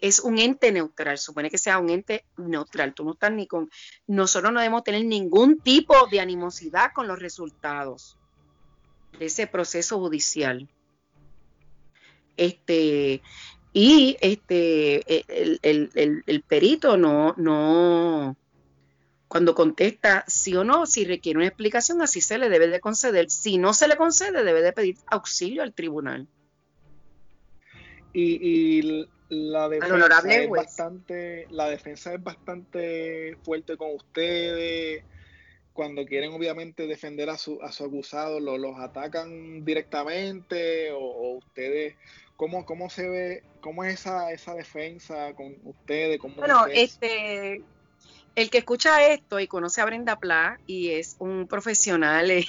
es 0.00 0.20
un 0.20 0.38
ente 0.38 0.72
neutral, 0.72 1.18
supone 1.18 1.50
que 1.50 1.58
sea 1.58 1.78
un 1.78 1.90
ente 1.90 2.24
neutral. 2.36 2.94
Tú 2.94 3.04
no 3.04 3.12
estás 3.12 3.32
ni 3.32 3.46
con. 3.46 3.70
Nosotros 4.06 4.52
no 4.52 4.60
debemos 4.60 4.84
tener 4.84 5.04
ningún 5.04 5.60
tipo 5.60 5.94
de 6.08 6.20
animosidad 6.20 6.92
con 6.92 7.06
los 7.06 7.18
resultados 7.18 8.16
de 9.18 9.26
ese 9.26 9.46
proceso 9.46 9.98
judicial. 9.98 10.68
Este, 12.36 13.22
y 13.78 14.16
este, 14.22 15.04
el, 15.60 16.42
perito 16.48 16.96
no, 16.96 17.34
no, 17.36 18.34
cuando 19.28 19.54
contesta 19.54 20.24
sí 20.26 20.56
o 20.56 20.64
no, 20.64 20.86
si 20.86 21.04
requiere 21.04 21.36
una 21.36 21.48
explicación, 21.48 22.00
así 22.00 22.22
se 22.22 22.38
le 22.38 22.48
debe 22.48 22.68
de 22.68 22.80
conceder. 22.80 23.28
Si 23.28 23.58
no 23.58 23.74
se 23.74 23.86
le 23.86 23.96
concede, 23.96 24.44
debe 24.44 24.62
de 24.62 24.72
pedir 24.72 24.96
auxilio 25.08 25.62
al 25.62 25.74
tribunal. 25.74 26.26
y 28.14 29.06
la 29.28 29.68
defensa 29.68 30.34
es 30.34 30.48
bastante 30.48 31.46
la 31.50 31.68
defensa 31.68 32.14
es 32.14 32.22
bastante 32.22 33.36
fuerte 33.42 33.76
con 33.76 33.92
ustedes 33.94 35.02
cuando 35.76 36.06
quieren 36.06 36.32
obviamente 36.32 36.88
defender 36.88 37.28
a 37.30 37.36
su, 37.36 37.62
a 37.62 37.70
su 37.70 37.84
acusado 37.84 38.40
lo, 38.40 38.58
los 38.58 38.78
atacan 38.78 39.64
directamente 39.64 40.90
o, 40.90 41.36
ustedes 41.36 41.94
cómo, 42.36 42.64
cómo 42.64 42.90
se 42.90 43.08
ve 43.08 43.42
cómo 43.60 43.84
es 43.84 44.00
esa, 44.00 44.32
esa 44.32 44.54
defensa 44.54 45.32
con 45.34 45.54
ustedes 45.64 46.20
bueno 46.36 46.66
este 46.66 47.62
el 48.34 48.50
que 48.50 48.58
escucha 48.58 49.08
esto 49.08 49.40
y 49.40 49.46
conoce 49.46 49.80
a 49.80 49.86
Brenda 49.86 50.16
Pla 50.16 50.58
y 50.66 50.90
es 50.90 51.16
un 51.18 51.46
profesional 51.48 52.30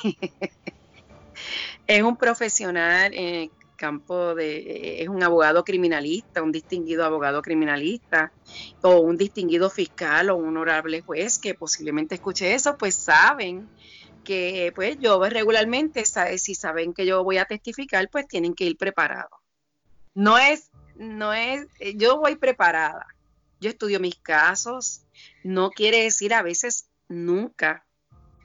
es 1.87 2.03
un 2.03 2.17
profesional 2.17 3.13
eh, 3.13 3.49
campo 3.77 4.35
de, 4.35 4.57
eh, 4.57 5.03
es 5.03 5.07
un 5.07 5.23
abogado 5.23 5.63
criminalista, 5.63 6.43
un 6.43 6.51
distinguido 6.51 7.05
abogado 7.05 7.41
criminalista, 7.41 8.33
o 8.81 8.99
un 8.99 9.15
distinguido 9.15 9.69
fiscal 9.69 10.29
o 10.29 10.35
un 10.35 10.49
honorable 10.49 11.01
juez 11.01 11.39
que 11.39 11.53
posiblemente 11.53 12.15
escuche 12.15 12.53
eso, 12.53 12.75
pues 12.77 12.95
saben 12.95 13.69
que 14.25 14.73
pues 14.75 14.97
yo 14.99 15.23
regularmente, 15.29 16.03
si 16.37 16.55
saben 16.55 16.93
que 16.93 17.05
yo 17.05 17.23
voy 17.23 17.37
a 17.37 17.45
testificar, 17.45 18.09
pues 18.11 18.27
tienen 18.27 18.53
que 18.53 18.65
ir 18.65 18.75
preparados. 18.75 19.36
No 20.17 20.39
es, 20.39 20.71
no 20.95 21.31
es, 21.31 21.67
eh, 21.77 21.93
yo 21.95 22.17
voy 22.17 22.37
preparada. 22.37 23.05
Yo 23.59 23.69
estudio 23.69 23.99
mis 23.99 24.15
casos. 24.15 25.03
No 25.43 25.69
quiere 25.69 26.01
decir 26.01 26.33
a 26.33 26.41
veces 26.41 26.89
nunca. 27.07 27.85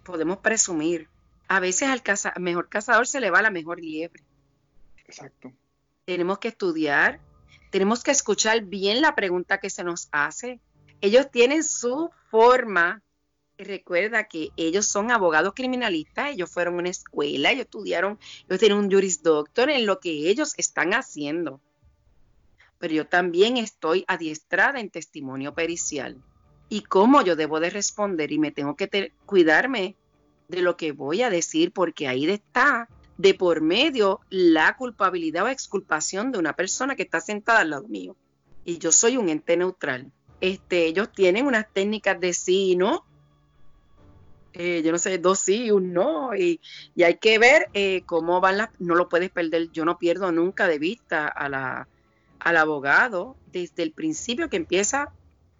Podemos 0.04 0.36
presumir. 0.36 1.08
A 1.48 1.60
veces 1.60 1.88
al 1.88 2.02
mejor 2.42 2.68
cazador 2.68 3.06
se 3.06 3.20
le 3.20 3.30
va 3.30 3.40
la 3.40 3.48
mejor 3.48 3.80
liebre. 3.80 4.22
Exacto. 4.98 5.50
Tenemos 6.04 6.40
que 6.40 6.48
estudiar, 6.48 7.20
tenemos 7.70 8.02
que 8.02 8.10
escuchar 8.10 8.60
bien 8.64 9.00
la 9.00 9.14
pregunta 9.14 9.58
que 9.58 9.70
se 9.70 9.82
nos 9.82 10.10
hace. 10.12 10.60
Ellos 11.00 11.30
tienen 11.30 11.64
su 11.64 12.10
forma. 12.30 13.02
Recuerda 13.64 14.24
que 14.24 14.50
ellos 14.56 14.86
son 14.86 15.10
abogados 15.10 15.52
criminalistas, 15.54 16.30
ellos 16.30 16.50
fueron 16.50 16.74
a 16.74 16.78
una 16.78 16.88
escuela, 16.88 17.50
ellos 17.50 17.64
estudiaron, 17.64 18.18
ellos 18.48 18.58
tienen 18.58 18.78
un 18.78 18.90
juris 18.90 19.22
doctor 19.22 19.70
en 19.70 19.86
lo 19.86 20.00
que 20.00 20.28
ellos 20.28 20.54
están 20.56 20.94
haciendo. 20.94 21.60
Pero 22.78 22.94
yo 22.94 23.06
también 23.06 23.56
estoy 23.56 24.04
adiestrada 24.08 24.80
en 24.80 24.90
testimonio 24.90 25.54
pericial. 25.54 26.16
Y 26.68 26.82
cómo 26.82 27.22
yo 27.22 27.36
debo 27.36 27.60
de 27.60 27.70
responder 27.70 28.32
y 28.32 28.38
me 28.38 28.50
tengo 28.50 28.76
que 28.76 29.12
cuidarme 29.26 29.96
de 30.48 30.62
lo 30.62 30.76
que 30.76 30.92
voy 30.92 31.22
a 31.22 31.30
decir 31.30 31.72
porque 31.72 32.08
ahí 32.08 32.28
está 32.28 32.88
de 33.18 33.34
por 33.34 33.60
medio 33.60 34.20
la 34.30 34.76
culpabilidad 34.76 35.44
o 35.44 35.48
exculpación 35.48 36.32
de 36.32 36.38
una 36.38 36.54
persona 36.54 36.96
que 36.96 37.02
está 37.02 37.20
sentada 37.20 37.60
al 37.60 37.70
lado 37.70 37.88
mío. 37.88 38.16
Y 38.64 38.78
yo 38.78 38.90
soy 38.92 39.16
un 39.16 39.28
ente 39.28 39.56
neutral. 39.56 40.10
Este, 40.40 40.86
ellos 40.86 41.12
tienen 41.12 41.46
unas 41.46 41.72
técnicas 41.72 42.18
de 42.18 42.32
sí 42.32 42.74
no. 42.74 43.04
Eh, 44.54 44.82
yo 44.84 44.92
no 44.92 44.98
sé, 44.98 45.18
dos 45.18 45.38
sí 45.38 45.64
y 45.64 45.70
un 45.70 45.92
no. 45.92 46.34
Y, 46.34 46.60
hay 47.02 47.16
que 47.16 47.38
ver 47.38 47.68
eh, 47.74 48.02
cómo 48.06 48.40
van 48.40 48.58
las... 48.58 48.70
No 48.78 48.94
lo 48.94 49.08
puedes 49.08 49.30
perder. 49.30 49.70
Yo 49.72 49.84
no 49.84 49.98
pierdo 49.98 50.32
nunca 50.32 50.66
de 50.66 50.78
vista 50.78 51.26
a 51.26 51.48
la, 51.48 51.88
al 52.38 52.56
abogado 52.56 53.36
desde 53.52 53.82
el 53.82 53.92
principio 53.92 54.48
que 54.48 54.56
empieza 54.56 55.12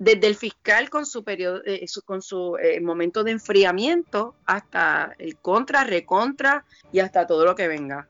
desde 0.02 0.26
el 0.26 0.34
fiscal 0.34 0.90
con 0.90 1.06
su 1.06 1.22
periodo, 1.22 1.62
eh, 1.64 1.86
con 2.04 2.22
su 2.22 2.56
eh, 2.56 2.80
momento 2.80 3.22
de 3.22 3.30
enfriamiento 3.30 4.34
hasta 4.46 5.14
el 5.18 5.36
contra, 5.36 5.84
recontra 5.84 6.64
y 6.90 6.98
hasta 6.98 7.26
todo 7.28 7.44
lo 7.44 7.54
que 7.54 7.68
venga. 7.68 8.08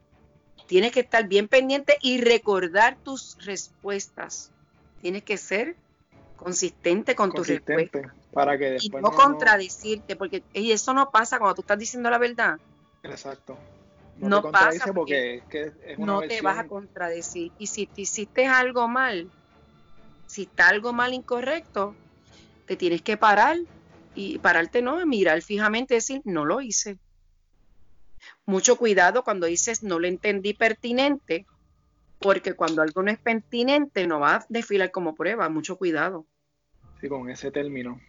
Tienes 0.67 0.93
que 0.93 1.01
estar 1.01 1.29
bien 1.29 1.49
pendiente 1.49 1.99
y 2.01 2.23
recordar 2.23 2.97
tus 2.97 3.37
respuestas. 3.45 4.51
Tienes 5.03 5.23
que 5.23 5.37
ser 5.37 5.77
consistente 6.37 7.15
con 7.15 7.31
tus 7.31 7.47
respuestas. 7.49 8.13
Para 8.33 8.57
que 8.57 8.79
y 8.81 8.89
no, 8.89 9.11
contradecirte, 9.11 10.17
porque 10.17 10.43
y 10.55 10.73
eso 10.73 10.95
no 10.95 11.11
pasa 11.11 11.39
cuando 11.39 11.57
tú 11.57 11.61
estás 11.61 11.79
diciendo 11.79 12.09
la 12.09 12.19
verdad. 12.19 12.59
Exacto. 13.03 13.59
No, 14.17 14.51
pasa 14.51 14.93
porque, 14.93 15.43
no 15.99 16.23
te 16.23 16.41
vas 16.43 16.59
a 16.59 16.67
contradecir. 16.67 17.51
Y 17.59 17.67
si 17.67 17.87
te 17.87 18.03
hiciste 18.03 18.47
algo 18.47 18.89
mal, 18.89 19.31
si 20.27 20.43
está 20.43 20.69
algo 20.69 20.93
mal, 20.93 21.13
incorrecto, 21.13 21.95
te 22.67 22.77
tienes 22.77 23.03
que 23.03 23.17
parar 23.17 23.59
y 24.15 24.39
pararte 24.39 24.83
no, 24.83 25.05
mirar 25.07 25.43
fijamente 25.43 25.95
y 25.95 25.97
decir, 25.99 26.23
no 26.25 26.45
lo 26.45 26.61
hice. 26.61 26.99
Mucho 28.47 28.77
cuidado 28.77 29.25
cuando 29.25 29.47
dices 29.47 29.83
no 29.83 29.99
lo 29.99 30.07
entendí 30.07 30.55
pertinente, 30.55 31.47
porque 32.19 32.55
cuando 32.55 32.83
algo 32.83 33.03
no 33.03 33.11
es 33.11 33.19
pertinente 33.19 34.07
no 34.07 34.21
va 34.21 34.37
a 34.37 34.47
desfilar 34.49 34.91
como 34.91 35.15
prueba, 35.15 35.49
mucho 35.49 35.77
cuidado. 35.77 36.27
Sí, 37.01 37.09
con 37.09 37.29
ese 37.29 37.51
término. 37.51 38.01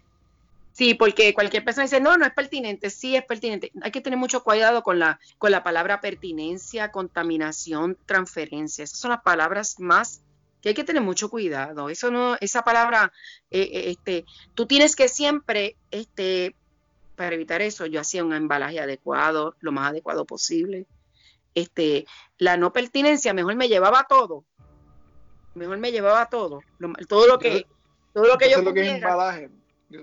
Sí, 0.73 0.95
porque 0.95 1.35
cualquier 1.35 1.63
persona 1.63 1.83
dice, 1.83 2.01
no, 2.01 2.17
no 2.17 2.25
es 2.25 2.33
pertinente, 2.33 2.89
sí 2.89 3.15
es 3.15 3.23
pertinente. 3.23 3.71
Hay 3.81 3.91
que 3.91 4.01
tener 4.01 4.17
mucho 4.17 4.43
cuidado 4.43 4.81
con 4.81 4.97
la, 4.97 5.19
con 5.37 5.51
la 5.51 5.63
palabra 5.63 6.01
pertinencia, 6.01 6.91
contaminación, 6.91 7.95
transferencia. 8.07 8.83
Esas 8.83 8.97
son 8.97 9.11
las 9.11 9.21
palabras 9.21 9.79
más 9.79 10.23
que 10.61 10.69
hay 10.69 10.75
que 10.75 10.83
tener 10.83 11.03
mucho 11.03 11.29
cuidado. 11.29 11.89
Eso 11.89 12.09
no, 12.09 12.37
esa 12.41 12.63
palabra, 12.63 13.11
eh, 13.51 13.69
eh, 13.71 13.91
este, 13.91 14.25
tú 14.55 14.65
tienes 14.65 14.95
que 14.95 15.09
siempre, 15.09 15.75
este, 15.91 16.55
para 17.15 17.35
evitar 17.35 17.61
eso, 17.61 17.85
yo 17.85 18.01
hacía 18.01 18.23
un 18.23 18.33
embalaje 18.33 18.79
adecuado, 18.79 19.55
lo 19.59 19.71
más 19.71 19.91
adecuado 19.91 20.25
posible. 20.25 20.87
Este, 21.53 22.07
la 22.39 22.57
no 22.57 22.73
pertinencia, 22.73 23.33
mejor 23.35 23.55
me 23.55 23.67
llevaba 23.67 24.07
todo. 24.09 24.43
Mejor 25.53 25.77
me 25.77 25.91
llevaba 25.91 26.29
todo. 26.29 26.61
todo 27.07 27.27
lo 27.27 27.37
que, 27.37 27.67
todo 28.11 28.25
lo 28.25 28.39
que 28.39 28.49
yo, 28.49 28.63
lo 28.63 28.73
que 28.73 28.81
es 28.81 28.95
embalaje. 28.95 29.51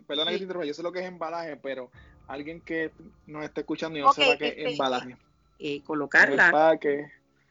Perdona 0.07 0.31
que 0.31 0.39
te 0.39 0.43
interrumpa, 0.43 0.67
yo 0.67 0.75
sé 0.75 0.83
lo 0.83 0.93
que 0.93 1.01
es 1.01 1.07
embalaje, 1.07 1.57
pero 1.57 1.91
alguien 2.29 2.61
que 2.61 2.93
nos 3.27 3.45
está 3.45 3.61
escuchando 3.61 3.99
y 3.99 4.03
no 4.03 4.13
sepa 4.13 4.37
qué 4.37 4.49
es 4.49 4.55
este, 4.57 4.73
embalaje. 4.73 5.17
Eh, 5.59 5.83
colocarla 5.83 6.79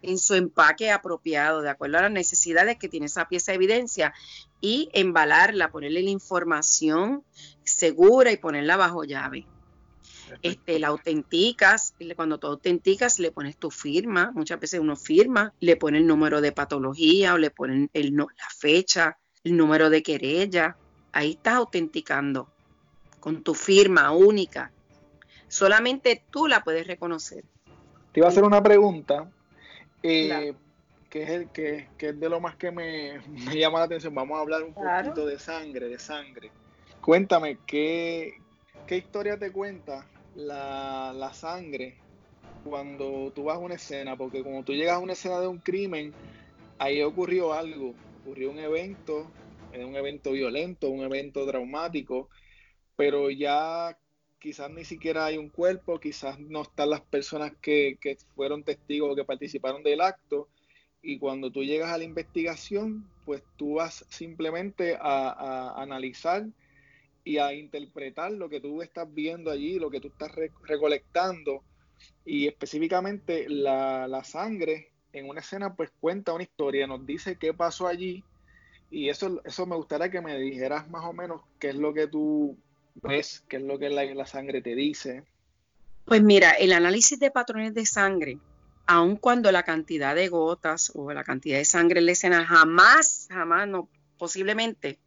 en 0.01 0.17
su 0.17 0.35
empaque 0.35 0.91
apropiado, 0.91 1.61
de 1.61 1.69
acuerdo 1.69 1.97
a 1.97 2.03
las 2.03 2.11
necesidades 2.11 2.77
que 2.77 2.87
tiene 2.87 3.07
esa 3.07 3.27
pieza 3.27 3.51
de 3.51 3.57
evidencia, 3.57 4.13
y 4.61 4.89
embalarla, 4.93 5.71
ponerle 5.71 6.01
la 6.03 6.09
información 6.09 7.23
segura 7.63 8.31
y 8.31 8.37
ponerla 8.37 8.77
bajo 8.77 9.03
llave. 9.03 9.45
Este, 10.43 10.77
la 10.79 10.89
autenticas, 10.89 11.95
cuando 12.15 12.37
tú 12.37 12.47
autenticas 12.47 13.19
le 13.19 13.31
pones 13.31 13.57
tu 13.57 13.71
firma, 13.71 14.31
muchas 14.33 14.59
veces 14.59 14.79
uno 14.79 14.95
firma, 14.95 15.53
le 15.59 15.75
pone 15.75 15.97
el 15.97 16.07
número 16.07 16.39
de 16.39 16.51
patología 16.51 17.33
o 17.33 17.37
le 17.37 17.49
ponen 17.49 17.89
el, 17.93 18.15
la 18.15 18.27
fecha, 18.57 19.17
el 19.43 19.57
número 19.57 19.89
de 19.89 20.03
querella, 20.03 20.77
ahí 21.11 21.31
estás 21.31 21.55
autenticando 21.55 22.47
con 23.19 23.43
tu 23.43 23.53
firma 23.53 24.11
única. 24.11 24.71
Solamente 25.47 26.23
tú 26.29 26.47
la 26.47 26.63
puedes 26.63 26.87
reconocer. 26.87 27.43
Te 28.11 28.19
iba 28.19 28.27
a 28.27 28.29
hacer 28.29 28.43
una 28.43 28.61
pregunta 28.61 29.29
eh, 30.03 30.53
que 31.09 31.23
es 31.23 31.29
el 31.29 31.49
que, 31.49 31.87
es 31.97 32.19
de 32.19 32.29
lo 32.29 32.39
más 32.39 32.55
que 32.55 32.71
me, 32.71 33.19
llama 33.53 33.79
la 33.79 33.85
atención. 33.85 34.13
Vamos 34.13 34.37
a 34.37 34.41
hablar 34.41 34.63
un 34.63 34.73
poquito 34.73 35.25
de 35.25 35.39
sangre, 35.39 35.87
de 35.89 35.99
sangre. 35.99 36.51
Cuéntame, 37.01 37.57
¿qué, 37.65 38.35
qué 38.85 38.97
historia 38.97 39.37
te 39.37 39.51
cuenta 39.51 40.05
la, 40.35 41.13
la, 41.15 41.33
sangre 41.33 41.95
cuando 42.63 43.31
tú 43.33 43.45
vas 43.45 43.55
a 43.55 43.59
una 43.59 43.75
escena? 43.75 44.15
Porque 44.15 44.43
cuando 44.43 44.63
tú 44.63 44.73
llegas 44.73 44.95
a 44.95 44.99
una 44.99 45.13
escena 45.13 45.39
de 45.39 45.47
un 45.47 45.59
crimen, 45.59 46.13
ahí 46.77 47.01
ocurrió 47.01 47.53
algo, 47.53 47.93
ocurrió 48.21 48.51
un 48.51 48.59
evento, 48.59 49.27
un 49.73 49.95
evento 49.95 50.31
violento, 50.31 50.89
un 50.89 51.03
evento 51.03 51.45
traumático, 51.45 52.29
pero 52.95 53.29
ya 53.29 53.97
quizás 54.39 54.71
ni 54.71 54.85
siquiera 54.85 55.25
hay 55.25 55.37
un 55.37 55.49
cuerpo, 55.49 55.99
quizás 55.99 56.39
no 56.39 56.63
están 56.63 56.89
las 56.89 57.01
personas 57.01 57.53
que, 57.61 57.97
fueron 58.35 58.63
testigos 58.63 59.11
o 59.11 59.15
que 59.15 59.25
participaron 59.25 59.83
del 59.83 60.01
acto. 60.01 60.47
Y 61.01 61.19
cuando 61.19 61.51
tú 61.51 61.63
llegas 61.63 61.91
a 61.91 61.97
la 61.97 62.03
investigación, 62.03 63.09
pues 63.25 63.43
tú 63.57 63.75
vas 63.75 64.05
simplemente 64.09 64.97
a, 64.99 65.81
analizar 65.81 66.47
y 67.23 67.37
a 67.37 67.53
interpretar 67.53 68.31
lo 68.31 68.49
que 68.49 68.59
tú 68.59 68.81
estás 68.81 69.13
viendo 69.13 69.51
allí, 69.51 69.77
lo 69.77 69.89
que 69.89 69.99
tú 69.99 70.07
estás 70.07 70.31
recolectando. 70.63 71.63
Y 72.25 72.47
específicamente 72.47 73.47
la, 73.49 74.07
la, 74.07 74.23
sangre 74.23 74.91
en 75.11 75.27
una 75.27 75.41
escena 75.41 75.75
pues 75.75 75.91
cuenta 75.99 76.33
una 76.33 76.43
historia, 76.43 76.87
nos 76.87 77.05
dice 77.05 77.37
qué 77.37 77.53
pasó 77.53 77.87
allí. 77.87 78.23
Y 78.91 79.09
eso, 79.09 79.41
eso 79.45 79.65
me 79.65 79.75
gustaría 79.75 80.09
que 80.09 80.21
me 80.21 80.37
dijeras 80.37 80.89
más 80.89 81.05
o 81.05 81.13
menos 81.13 81.41
qué 81.59 81.69
es 81.69 81.75
lo 81.75 81.93
que 81.93 82.07
tú 82.07 82.57
ves 83.01 83.43
qué 83.47 83.57
es 83.57 83.63
lo 83.63 83.79
que 83.79 83.89
la, 83.89 84.25
sangre 84.25 84.61
te 84.61 84.75
dice. 84.75 85.23
Pues 86.05 86.21
mira, 86.21 86.51
el 86.51 86.73
análisis 86.73 87.19
de 87.19 87.31
patrones 87.31 87.73
de 87.73 87.85
sangre, 87.85 88.39
aun 88.87 89.15
cuando 89.15 89.51
la 89.51 89.63
cantidad 89.63 90.15
de 90.15 90.27
gotas 90.27 90.91
o 90.95 91.11
la 91.13 91.23
cantidad 91.23 91.57
de 91.57 91.65
sangre 91.65 91.99
en 91.99 92.07
la 92.07 92.13
escena 92.13 92.45
jamás, 92.45 93.27
jamás, 93.29 93.67
no, 93.67 93.89
posiblemente, 94.17 94.99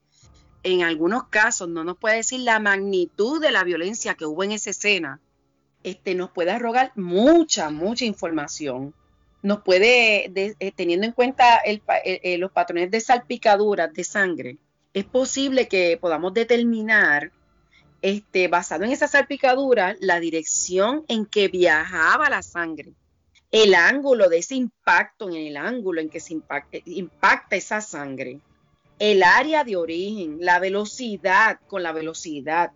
en 0.63 0.83
algunos 0.83 1.25
casos 1.25 1.69
no 1.69 1.83
nos 1.83 1.99
puede 1.99 2.17
decir 2.17 2.41
la 2.41 2.61
magnitud 2.61 3.41
de 3.41 3.51
la 3.51 3.65
violencia 3.65 4.15
que 4.15 4.27
hubo 4.27 4.45
en 4.45 4.53
esa 4.53 4.71
escena, 4.71 5.21
este, 5.83 6.15
nos 6.15 6.31
puede 6.31 6.53
arrogar 6.53 6.93
mucha, 6.95 7.71
mucha 7.71 8.05
información. 8.05 8.95
Nos 9.43 9.63
puede, 9.63 10.31
eh, 10.35 10.73
teniendo 10.73 11.07
en 11.07 11.13
cuenta 11.13 11.61
los 12.39 12.53
patrones 12.53 12.91
de 12.91 13.01
salpicaduras 13.01 13.93
de 13.93 14.05
sangre, 14.05 14.59
es 14.95 15.05
posible 15.05 15.69
que 15.69 15.99
podamos 16.01 16.33
determinar 16.35 17.33
este, 18.03 18.49
basado 18.49 18.85
en 18.85 18.91
esa 18.91 19.07
salpicadura, 19.07 19.97
la 20.01 20.21
dirección 20.21 21.05
en 21.09 21.25
que 21.25 21.49
viajaba 21.49 22.29
la 22.29 22.43
sangre, 22.43 22.93
el 23.53 23.75
ángulo 23.75 24.29
de 24.29 24.39
ese 24.39 24.57
impacto 24.57 25.29
en 25.29 25.37
el 25.37 25.57
ángulo 25.57 26.01
en 26.01 26.09
que 26.09 26.21
se 26.21 26.35
impacta, 26.35 27.57
esa 27.57 27.81
sangre, 27.81 28.41
el 28.99 29.23
área 29.23 29.63
de 29.63 29.77
origen, 29.77 30.39
la 30.41 30.59
velocidad 30.59 31.61
con 31.69 31.83
la 31.83 31.93
velocidad 31.93 32.73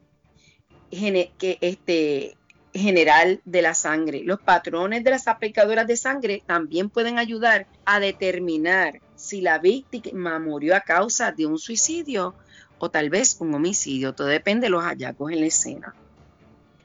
que, 0.91 1.59
este, 1.61 2.37
general 2.79 3.41
de 3.45 3.63
la 3.63 3.75
sangre. 3.75 4.23
Los 4.25 4.41
patrones 4.41 5.05
de 5.05 5.11
las 5.11 5.25
salpicaduras 5.25 5.87
de 5.87 5.97
sangre 5.97 6.43
también 6.47 6.91
pueden 6.91 7.19
ayudar 7.19 7.67
a 7.85 8.01
determinar 8.01 9.01
si 9.15 9.41
la 9.41 9.59
víctima 9.59 10.39
murió 10.39 10.77
a 10.77 10.81
causa 10.81 11.33
de 11.33 11.47
un 11.47 11.59
suicidio 11.59 12.35
o 12.79 12.91
tal 12.91 13.11
vez 13.11 13.37
un 13.41 13.55
homicidio, 13.55 14.15
todo 14.15 14.27
depende 14.27 14.67
de 14.67 14.71
los 14.71 14.85
hallazgos 14.85 15.33
en 15.33 15.41
la 15.41 15.47
escena. 15.47 15.95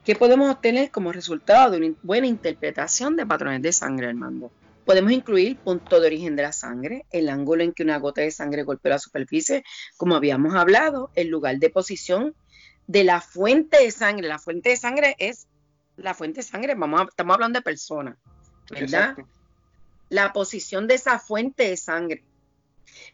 ¿Qué 0.05 0.15
podemos 0.15 0.49
obtener 0.49 0.89
como 0.89 1.11
resultado 1.11 1.71
de 1.71 1.77
una 1.77 1.95
buena 2.01 2.27
interpretación 2.27 3.15
de 3.15 3.25
patrones 3.25 3.61
de 3.61 3.71
sangre, 3.71 4.07
Armando? 4.07 4.51
Podemos 4.85 5.11
incluir 5.11 5.57
punto 5.57 5.99
de 5.99 6.07
origen 6.07 6.35
de 6.35 6.43
la 6.43 6.53
sangre, 6.53 7.05
el 7.11 7.29
ángulo 7.29 7.63
en 7.63 7.71
que 7.71 7.83
una 7.83 7.99
gota 7.99 8.21
de 8.21 8.31
sangre 8.31 8.63
golpea 8.63 8.93
la 8.93 8.99
superficie, 8.99 9.63
como 9.97 10.15
habíamos 10.15 10.55
hablado, 10.55 11.11
el 11.15 11.27
lugar 11.27 11.59
de 11.59 11.69
posición 11.69 12.33
de 12.87 13.03
la 13.03 13.21
fuente 13.21 13.77
de 13.83 13.91
sangre. 13.91 14.27
La 14.27 14.39
fuente 14.39 14.69
de 14.69 14.77
sangre 14.77 15.15
es 15.19 15.47
la 16.03 16.13
fuente 16.13 16.41
de 16.41 16.43
sangre, 16.43 16.75
vamos 16.75 17.07
estamos 17.09 17.33
hablando 17.33 17.59
de 17.59 17.63
personas, 17.63 18.17
¿verdad? 18.69 19.17
La 20.09 20.33
posición 20.33 20.87
de 20.87 20.95
esa 20.95 21.19
fuente 21.19 21.69
de 21.69 21.77
sangre 21.77 22.23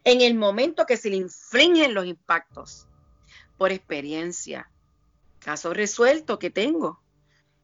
en 0.04 0.22
el 0.22 0.36
momento 0.36 0.86
que 0.86 0.98
se 0.98 1.10
le 1.10 1.18
infringen 1.18 1.94
los 1.94 2.06
impactos 2.06 2.88
por 3.58 3.72
experiencia. 3.72 4.70
Caso 5.40 5.74
resuelto 5.74 6.40
que 6.40 6.50
tengo. 6.50 7.02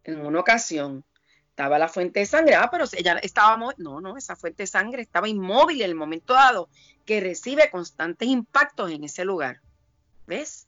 En 0.03 0.25
una 0.25 0.39
ocasión 0.39 1.05
estaba 1.49 1.79
la 1.79 1.88
fuente 1.88 2.19
de 2.19 2.25
sangre, 2.25 2.55
ah, 2.55 2.69
pero 2.71 2.86
ella 2.93 3.17
estaba, 3.21 3.73
no, 3.77 4.01
no, 4.01 4.17
esa 4.17 4.36
fuente 4.36 4.63
de 4.63 4.67
sangre 4.67 5.01
estaba 5.01 5.29
inmóvil 5.29 5.81
en 5.81 5.89
el 5.89 5.95
momento 5.95 6.33
dado 6.33 6.69
que 7.05 7.21
recibe 7.21 7.69
constantes 7.69 8.27
impactos 8.27 8.91
en 8.91 9.03
ese 9.03 9.23
lugar. 9.23 9.62
¿Ves? 10.25 10.67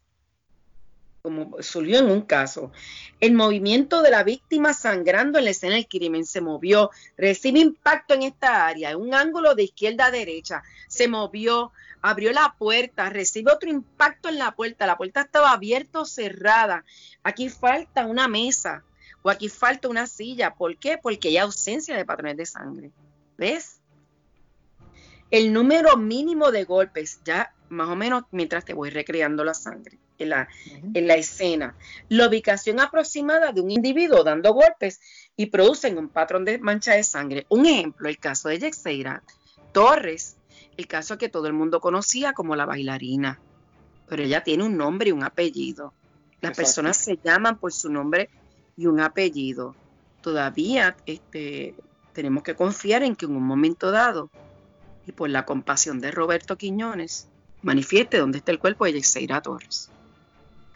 Como 1.25 1.59
surgió 1.63 1.97
en 1.97 2.11
un 2.11 2.21
caso. 2.21 2.71
El 3.19 3.33
movimiento 3.33 4.03
de 4.03 4.11
la 4.11 4.23
víctima 4.23 4.75
sangrando 4.75 5.39
en 5.39 5.45
la 5.45 5.49
escena 5.49 5.73
del 5.73 5.87
crimen 5.87 6.23
se 6.23 6.39
movió, 6.39 6.91
recibe 7.17 7.57
impacto 7.57 8.13
en 8.13 8.21
esta 8.21 8.67
área, 8.67 8.91
en 8.91 8.97
un 8.97 9.15
ángulo 9.15 9.55
de 9.55 9.63
izquierda 9.63 10.05
a 10.05 10.11
derecha, 10.11 10.61
se 10.87 11.07
movió, 11.07 11.71
abrió 12.03 12.31
la 12.31 12.53
puerta, 12.59 13.09
recibe 13.09 13.51
otro 13.51 13.71
impacto 13.71 14.29
en 14.29 14.37
la 14.37 14.51
puerta, 14.51 14.85
la 14.85 14.97
puerta 14.97 15.21
estaba 15.21 15.51
abierta 15.51 16.01
o 16.01 16.05
cerrada. 16.05 16.85
Aquí 17.23 17.49
falta 17.49 18.05
una 18.05 18.27
mesa 18.27 18.83
o 19.23 19.31
aquí 19.31 19.49
falta 19.49 19.87
una 19.87 20.05
silla. 20.05 20.53
¿Por 20.53 20.77
qué? 20.77 20.99
Porque 21.01 21.29
hay 21.29 21.37
ausencia 21.37 21.97
de 21.97 22.05
patrones 22.05 22.37
de 22.37 22.45
sangre. 22.45 22.91
¿Ves? 23.35 23.81
El 25.31 25.51
número 25.51 25.97
mínimo 25.97 26.51
de 26.51 26.65
golpes, 26.65 27.19
ya 27.25 27.51
más 27.69 27.89
o 27.89 27.95
menos 27.95 28.25
mientras 28.29 28.63
te 28.63 28.75
voy 28.75 28.91
recreando 28.91 29.43
la 29.43 29.55
sangre 29.55 29.97
en 30.19 30.29
la, 30.29 30.47
en 30.93 31.07
la 31.07 31.15
escena. 31.15 31.75
La 32.09 32.27
ubicación 32.27 32.79
aproximada 32.79 33.51
de 33.51 33.61
un 33.61 33.71
individuo 33.71 34.23
dando 34.23 34.53
golpes 34.53 34.99
y 35.35 35.47
producen 35.47 35.97
un 35.97 36.09
patrón 36.09 36.45
de 36.45 36.57
mancha 36.59 36.93
de 36.93 37.03
sangre. 37.03 37.45
Un 37.49 37.65
ejemplo, 37.65 38.09
el 38.09 38.17
caso 38.17 38.49
de 38.49 38.59
Yexeira 38.59 39.23
Torres, 39.71 40.37
el 40.77 40.87
caso 40.87 41.17
que 41.17 41.29
todo 41.29 41.47
el 41.47 41.53
mundo 41.53 41.79
conocía 41.79 42.33
como 42.33 42.55
la 42.55 42.65
bailarina, 42.65 43.39
pero 44.07 44.23
ella 44.23 44.43
tiene 44.43 44.63
un 44.63 44.77
nombre 44.77 45.09
y 45.09 45.11
un 45.11 45.23
apellido. 45.23 45.93
Las 46.41 46.55
personas 46.55 46.97
se 46.97 47.17
llaman 47.23 47.57
por 47.57 47.73
su 47.73 47.89
nombre 47.89 48.29
y 48.77 48.85
un 48.85 48.99
apellido. 48.99 49.75
Todavía 50.21 50.95
este, 51.05 51.75
tenemos 52.13 52.43
que 52.43 52.55
confiar 52.55 53.03
en 53.03 53.15
que 53.15 53.25
en 53.25 53.35
un 53.35 53.43
momento 53.43 53.91
dado, 53.91 54.29
y 55.07 55.11
por 55.11 55.29
la 55.29 55.45
compasión 55.45 55.99
de 55.99 56.11
Roberto 56.11 56.57
Quiñones, 56.57 57.27
manifieste 57.61 58.17
dónde 58.17 58.39
está 58.39 58.51
el 58.51 58.59
cuerpo 58.59 58.85
de 58.85 58.93
Yexeira 58.93 59.41
Torres 59.41 59.91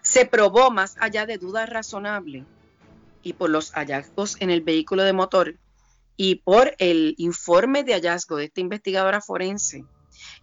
se 0.09 0.25
probó 0.25 0.71
más 0.71 0.95
allá 0.99 1.27
de 1.27 1.37
dudas 1.37 1.69
razonables 1.69 2.43
y 3.21 3.33
por 3.33 3.51
los 3.51 3.71
hallazgos 3.73 4.37
en 4.39 4.49
el 4.49 4.61
vehículo 4.61 5.03
de 5.03 5.13
motor 5.13 5.55
y 6.17 6.35
por 6.35 6.73
el 6.79 7.13
informe 7.19 7.83
de 7.83 7.93
hallazgo 7.93 8.37
de 8.37 8.45
esta 8.45 8.59
investigadora 8.59 9.21
forense 9.21 9.85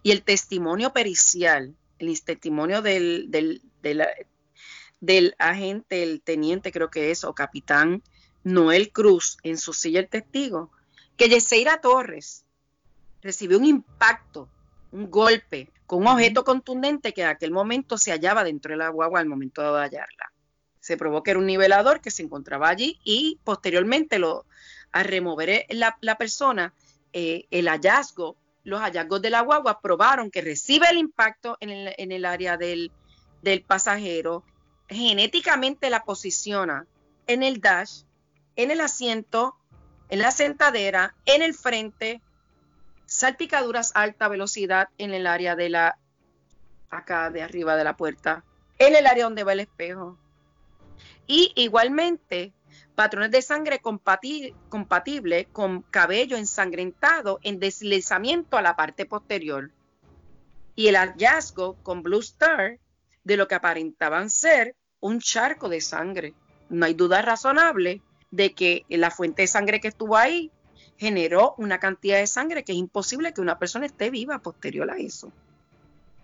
y 0.03 0.11
el 0.11 0.23
testimonio 0.23 0.93
pericial, 0.93 1.75
el 1.99 2.23
testimonio 2.23 2.81
del, 2.81 3.25
del, 3.29 3.61
del, 5.01 5.35
agente, 5.37 6.01
el 6.01 6.21
teniente 6.21 6.71
creo 6.71 6.89
que 6.89 7.11
es, 7.11 7.25
o 7.25 7.35
capitán 7.35 8.01
Noel 8.45 8.93
Cruz 8.93 9.37
en 9.43 9.57
su 9.57 9.73
silla 9.73 9.99
el 9.99 10.07
testigo, 10.07 10.71
que 11.17 11.27
Yeseira 11.27 11.81
Torres 11.81 12.45
recibió 13.21 13.57
un 13.57 13.65
impacto, 13.65 14.47
un 14.91 15.09
golpe 15.09 15.69
con 15.85 15.99
un 15.99 16.07
objeto 16.07 16.43
contundente 16.43 17.13
que 17.13 17.21
en 17.21 17.27
aquel 17.27 17.51
momento 17.51 17.97
se 17.97 18.11
hallaba 18.11 18.43
dentro 18.43 18.71
de 18.71 18.77
la 18.77 18.89
guagua 18.89 19.19
al 19.19 19.27
momento 19.27 19.61
de 19.61 19.79
hallarla. 19.79 20.33
Se 20.79 20.97
probó 20.97 21.23
que 21.23 21.31
era 21.31 21.39
un 21.39 21.45
nivelador 21.45 22.01
que 22.01 22.11
se 22.11 22.23
encontraba 22.23 22.69
allí 22.69 22.99
y 23.03 23.39
posteriormente 23.43 24.19
lo, 24.19 24.45
a 24.91 25.03
remover 25.03 25.65
la, 25.69 25.97
la 26.01 26.17
persona, 26.17 26.73
eh, 27.13 27.45
el 27.51 27.67
hallazgo, 27.67 28.35
los 28.63 28.81
hallazgos 28.81 29.21
de 29.21 29.29
la 29.29 29.41
guagua 29.41 29.79
probaron 29.79 30.29
que 30.29 30.41
recibe 30.41 30.87
el 30.89 30.97
impacto 30.97 31.57
en 31.61 31.69
el, 31.69 31.95
en 31.97 32.11
el 32.11 32.25
área 32.25 32.57
del, 32.57 32.91
del 33.41 33.61
pasajero, 33.61 34.43
genéticamente 34.89 35.89
la 35.89 36.03
posiciona 36.03 36.85
en 37.27 37.43
el 37.43 37.61
dash, 37.61 38.03
en 38.55 38.71
el 38.71 38.81
asiento, 38.81 39.55
en 40.09 40.19
la 40.19 40.31
sentadera, 40.31 41.15
en 41.25 41.41
el 41.41 41.53
frente, 41.53 42.21
salpicaduras 43.17 43.93
alta 43.95 44.27
velocidad 44.27 44.89
en 44.99 45.11
el 45.11 45.25
área 45.25 45.55
de 45.55 45.69
la, 45.69 45.97
acá 46.91 47.31
de 47.31 47.41
arriba 47.41 47.75
de 47.75 47.83
la 47.83 47.97
puerta, 47.97 48.43
en 48.77 48.95
el 48.95 49.07
área 49.07 49.23
donde 49.23 49.43
va 49.43 49.53
el 49.53 49.61
espejo. 49.61 50.19
Y 51.25 51.51
igualmente, 51.55 52.53
patrones 52.93 53.31
de 53.31 53.41
sangre 53.41 53.79
compatible 53.79 55.45
con 55.51 55.81
cabello 55.81 56.37
ensangrentado 56.37 57.39
en 57.41 57.59
deslizamiento 57.59 58.55
a 58.55 58.61
la 58.61 58.75
parte 58.75 59.07
posterior. 59.07 59.71
Y 60.75 60.87
el 60.87 60.95
hallazgo 60.95 61.75
con 61.81 62.03
Blue 62.03 62.19
Star 62.19 62.77
de 63.23 63.35
lo 63.35 63.47
que 63.47 63.55
aparentaban 63.55 64.29
ser 64.29 64.75
un 64.99 65.21
charco 65.21 65.69
de 65.69 65.81
sangre. 65.81 66.35
No 66.69 66.85
hay 66.85 66.93
duda 66.93 67.23
razonable 67.23 68.03
de 68.29 68.53
que 68.53 68.85
la 68.89 69.09
fuente 69.09 69.41
de 69.41 69.47
sangre 69.47 69.81
que 69.81 69.87
estuvo 69.87 70.15
ahí 70.15 70.51
generó 70.97 71.55
una 71.57 71.79
cantidad 71.79 72.17
de 72.17 72.27
sangre 72.27 72.63
que 72.63 72.71
es 72.71 72.77
imposible 72.77 73.33
que 73.33 73.41
una 73.41 73.59
persona 73.59 73.85
esté 73.85 74.09
viva 74.09 74.39
posterior 74.39 74.89
a 74.89 74.97
eso. 74.97 75.31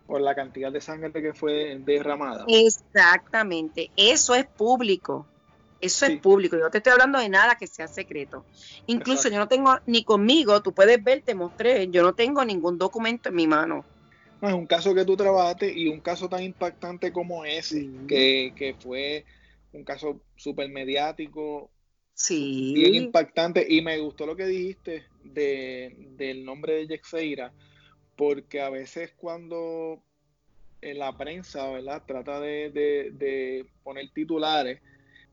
Por 0.08 0.22
la 0.22 0.36
cantidad 0.36 0.72
de 0.72 0.82
sangre 0.82 1.12
que 1.14 1.34
fue 1.34 1.80
derramada. 1.80 2.46
Exactamente, 2.48 3.92
eso 3.96 4.36
es 4.36 4.46
público. 4.46 5.26
Eso 5.80 6.06
es 6.06 6.18
público, 6.22 6.56
yo 6.56 6.64
no 6.64 6.72
te 6.72 6.78
estoy 6.78 6.94
hablando 6.94 7.20
de 7.20 7.28
nada 7.28 7.56
que 7.56 7.68
sea 7.68 7.90
secreto. 7.90 8.46
Incluso 8.88 9.28
yo 9.28 9.38
no 9.38 9.50
tengo 9.50 9.76
ni 9.86 10.06
conmigo, 10.06 10.62
tú 10.62 10.72
puedes 10.72 11.04
ver, 11.04 11.24
te 11.24 11.36
mostré, 11.36 11.90
yo 11.90 12.04
no 12.04 12.14
tengo 12.14 12.46
ningún 12.46 12.78
documento 12.78 13.28
en 13.28 13.36
mi 13.36 13.48
mano. 13.48 13.84
No, 14.42 14.48
es 14.48 14.56
un 14.56 14.66
caso 14.66 14.96
que 14.96 15.04
tú 15.04 15.18
trabajaste 15.18 15.74
y 15.78 15.90
un 15.90 16.00
caso 16.00 16.30
tan 16.30 16.42
impactante 16.42 17.12
como 17.12 17.44
ese, 17.44 17.90
que, 18.08 18.54
que 18.56 18.76
fue 18.76 19.26
un 19.74 19.84
caso 19.84 20.22
súper 20.38 20.70
mediático, 20.70 21.70
Sí. 22.14 22.74
Bien 22.76 22.96
impactante. 22.96 23.66
Y 23.68 23.82
me 23.82 24.00
gustó 24.00 24.26
lo 24.26 24.36
que 24.36 24.46
dijiste 24.46 25.04
de, 25.24 25.96
del 26.18 26.46
nombre 26.46 26.74
de 26.74 26.88
Yexeira, 26.88 27.54
porque 28.16 28.62
a 28.62 28.70
veces 28.70 29.14
cuando 29.18 30.02
en 30.84 31.00
la 31.00 31.18
prensa, 31.18 31.70
¿verdad? 31.70 32.04
Trata 32.06 32.40
de, 32.40 33.66
poner 33.84 34.10
titulares, 34.12 34.82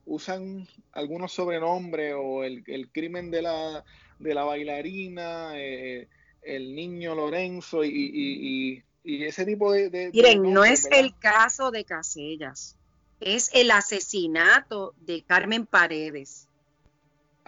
usan 0.07 0.67
algunos 0.93 1.33
sobrenombres 1.33 2.15
o 2.17 2.45
el, 2.45 2.63
crimen 2.93 3.31
de 3.31 3.43
la, 3.43 3.85
de 4.19 4.35
la 4.35 4.45
bailarina, 4.45 5.53
eh, 5.55 6.09
el 6.43 6.75
niño 6.75 7.15
Lorenzo 7.15 7.85
y, 7.85 8.83
ese 9.03 9.45
tipo 9.45 9.73
de... 9.73 10.11
Miren, 10.13 10.53
no 10.53 10.65
es 10.65 10.87
el 10.91 11.19
caso 11.19 11.71
de 11.71 11.85
Casellas, 11.85 12.77
es 13.19 13.51
el 13.53 13.71
asesinato 13.71 14.95
de 15.01 15.23
Carmen 15.23 15.67
Paredes 15.67 16.49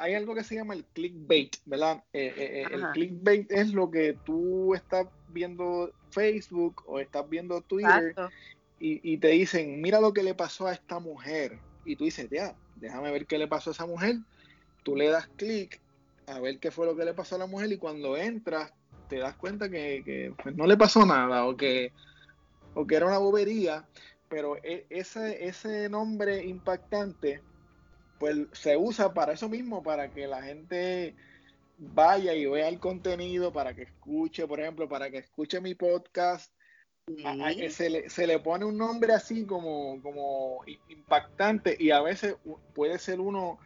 hay 0.02 0.14
algo 0.14 0.34
que 0.34 0.42
se 0.42 0.56
llama 0.56 0.74
el 0.74 0.84
clickbait, 0.84 1.58
¿verdad? 1.64 2.02
Eh, 2.12 2.34
eh, 2.36 2.62
eh, 2.62 2.66
el 2.72 2.90
clickbait 2.90 3.50
es 3.52 3.72
lo 3.72 3.88
que 3.88 4.18
tú 4.24 4.74
estás 4.74 5.06
viendo 5.28 5.92
Facebook 6.10 6.82
o 6.86 6.98
estás 6.98 7.28
viendo 7.30 7.60
Twitter 7.60 8.12
y, 8.80 9.16
te 9.18 9.28
dicen, 9.28 9.80
mira 9.80 10.00
lo 10.00 10.12
que 10.12 10.24
le 10.24 10.34
pasó 10.34 10.66
a 10.66 10.72
esta 10.72 10.98
mujer. 10.98 11.56
Y 11.84 11.94
tú 11.94 12.02
dices, 12.02 12.28
ya, 12.28 12.56
déjame 12.74 13.12
ver 13.12 13.26
qué 13.26 13.38
le 13.38 13.46
pasó 13.46 13.70
a 13.70 13.74
esa 13.74 13.86
mujer. 13.86 14.16
Tú 14.82 14.96
le 14.96 15.06
das 15.06 15.28
clic 15.36 15.80
a 16.26 16.40
ver 16.40 16.58
qué 16.58 16.72
fue 16.72 16.86
lo 16.86 16.96
que 16.96 17.04
le 17.04 17.14
pasó 17.14 17.36
a 17.36 17.38
la 17.38 17.46
mujer 17.46 17.70
y 17.70 17.78
cuando 17.78 18.16
entras 18.16 18.72
te 19.08 19.18
das 19.18 19.36
cuenta 19.36 19.70
que, 19.70 20.34
pues, 20.42 20.56
no 20.56 20.66
le 20.66 20.76
pasó 20.76 21.06
nada 21.06 21.46
o 21.46 21.56
que, 21.56 21.92
o 22.74 22.84
que 22.88 22.96
era 22.96 23.06
una 23.06 23.18
bobería. 23.18 23.86
Pero 24.28 24.56
e, 24.64 24.84
ese, 24.90 25.46
ese 25.46 25.88
nombre 25.88 26.44
impactante 26.44 27.40
pues 28.22 28.37
se 28.52 28.76
usa 28.76 29.12
para 29.12 29.32
eso 29.32 29.48
mismo, 29.48 29.82
para 29.82 30.12
que 30.12 30.28
la 30.28 30.40
gente 30.42 31.16
vaya 31.76 32.32
y 32.35 32.46
vea 32.46 32.68
el 32.68 32.78
contenido, 32.78 33.52
para 33.52 33.74
que 33.74 33.82
escuche, 33.82 34.46
por 34.46 34.61
ejemplo, 34.61 34.88
para 34.88 35.11
que 35.11 35.18
escuche 35.18 35.61
mi 35.61 35.74
podcast. 35.74 36.52
se, 37.68 37.90
le, 37.90 38.08
se, 38.08 38.28
le, 38.28 38.38
pone 38.38 38.64
un 38.64 38.78
nombre 38.78 39.12
así 39.12 39.44
como, 39.44 40.00
como 40.02 40.61
impactante 40.88 41.76
y 41.76 41.90
a 41.90 42.00
veces 42.00 42.37
puede 42.76 42.96
ser 43.00 43.18
uno, 43.18 43.58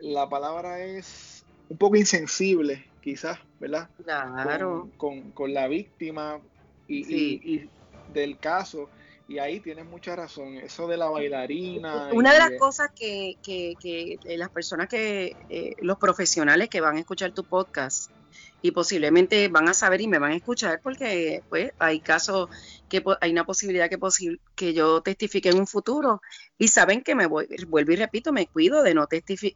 la 0.00 0.30
palabra 0.30 0.82
es 0.82 1.44
un 1.68 1.76
poco 1.76 1.96
insensible, 1.96 2.86
quizás, 3.02 3.38
¿verdad? 3.58 3.90
Claro. 4.02 4.88
Con, 4.96 5.30
con, 5.32 5.52
la 5.52 5.68
víctima 5.68 6.40
y, 6.88 7.04
y 7.04 7.70
del 8.14 8.38
caso. 8.38 8.88
Y 9.30 9.38
ahí 9.38 9.60
tienes 9.60 9.86
mucha 9.86 10.16
razón, 10.16 10.56
eso 10.56 10.88
de 10.88 10.96
la 10.96 11.08
bailarina. 11.08 12.08
Una 12.12 12.32
de 12.32 12.40
las 12.40 12.50
cosas 12.58 12.90
que, 12.90 13.36
que, 13.40 13.76
que 13.80 14.18
eh, 14.24 14.36
las 14.36 14.48
personas 14.48 14.88
que, 14.88 15.36
eh, 15.48 15.76
los 15.78 15.98
profesionales 15.98 16.68
que 16.68 16.80
van 16.80 16.96
a 16.96 16.98
escuchar 16.98 17.30
tu 17.30 17.44
podcast 17.44 18.10
y 18.60 18.72
posiblemente 18.72 19.46
van 19.46 19.68
a 19.68 19.72
saber 19.72 20.00
y 20.00 20.08
me 20.08 20.18
van 20.18 20.32
a 20.32 20.34
escuchar 20.34 20.80
porque 20.82 21.44
pues 21.48 21.70
hay 21.78 22.00
casos 22.00 22.48
que 22.88 23.04
hay 23.20 23.30
una 23.30 23.46
posibilidad 23.46 23.88
que, 23.88 24.00
que 24.56 24.74
yo 24.74 25.00
testifique 25.00 25.50
en 25.50 25.60
un 25.60 25.68
futuro 25.68 26.20
y 26.58 26.66
saben 26.66 27.04
que 27.04 27.14
me 27.14 27.26
voy, 27.26 27.46
vuelvo 27.68 27.92
y 27.92 27.96
repito, 27.96 28.32
me 28.32 28.48
cuido 28.48 28.82
de 28.82 28.94
no, 28.94 29.06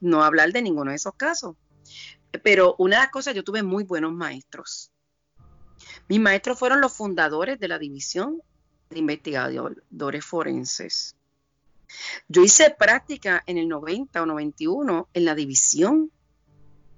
no 0.03 0.23
hablar 0.23 0.53
de 0.53 0.63
ninguno 0.63 0.93
de 0.93 0.99
esos 0.99 1.15
casos. 1.17 1.57
Pero 2.45 2.77
una 2.79 2.99
de 2.99 3.03
las 3.03 3.11
cosas, 3.11 3.35
yo 3.35 3.43
tuve 3.43 3.65
muy 3.65 3.83
buenos 3.83 4.13
maestros. 4.13 4.93
Mis 6.09 6.21
maestros 6.21 6.61
fueron 6.61 6.81
los 6.81 6.97
fundadores 6.97 7.59
de 7.59 7.67
la 7.67 7.81
división 7.81 8.41
de 8.91 8.99
investigadores 8.99 10.25
forenses. 10.25 11.17
Yo 12.29 12.43
hice 12.43 12.71
práctica 12.71 13.43
en 13.47 13.59
el 13.59 13.69
90 13.69 14.23
o 14.23 14.27
91 14.27 15.09
en 15.13 15.25
la 15.25 15.35
división 15.35 16.11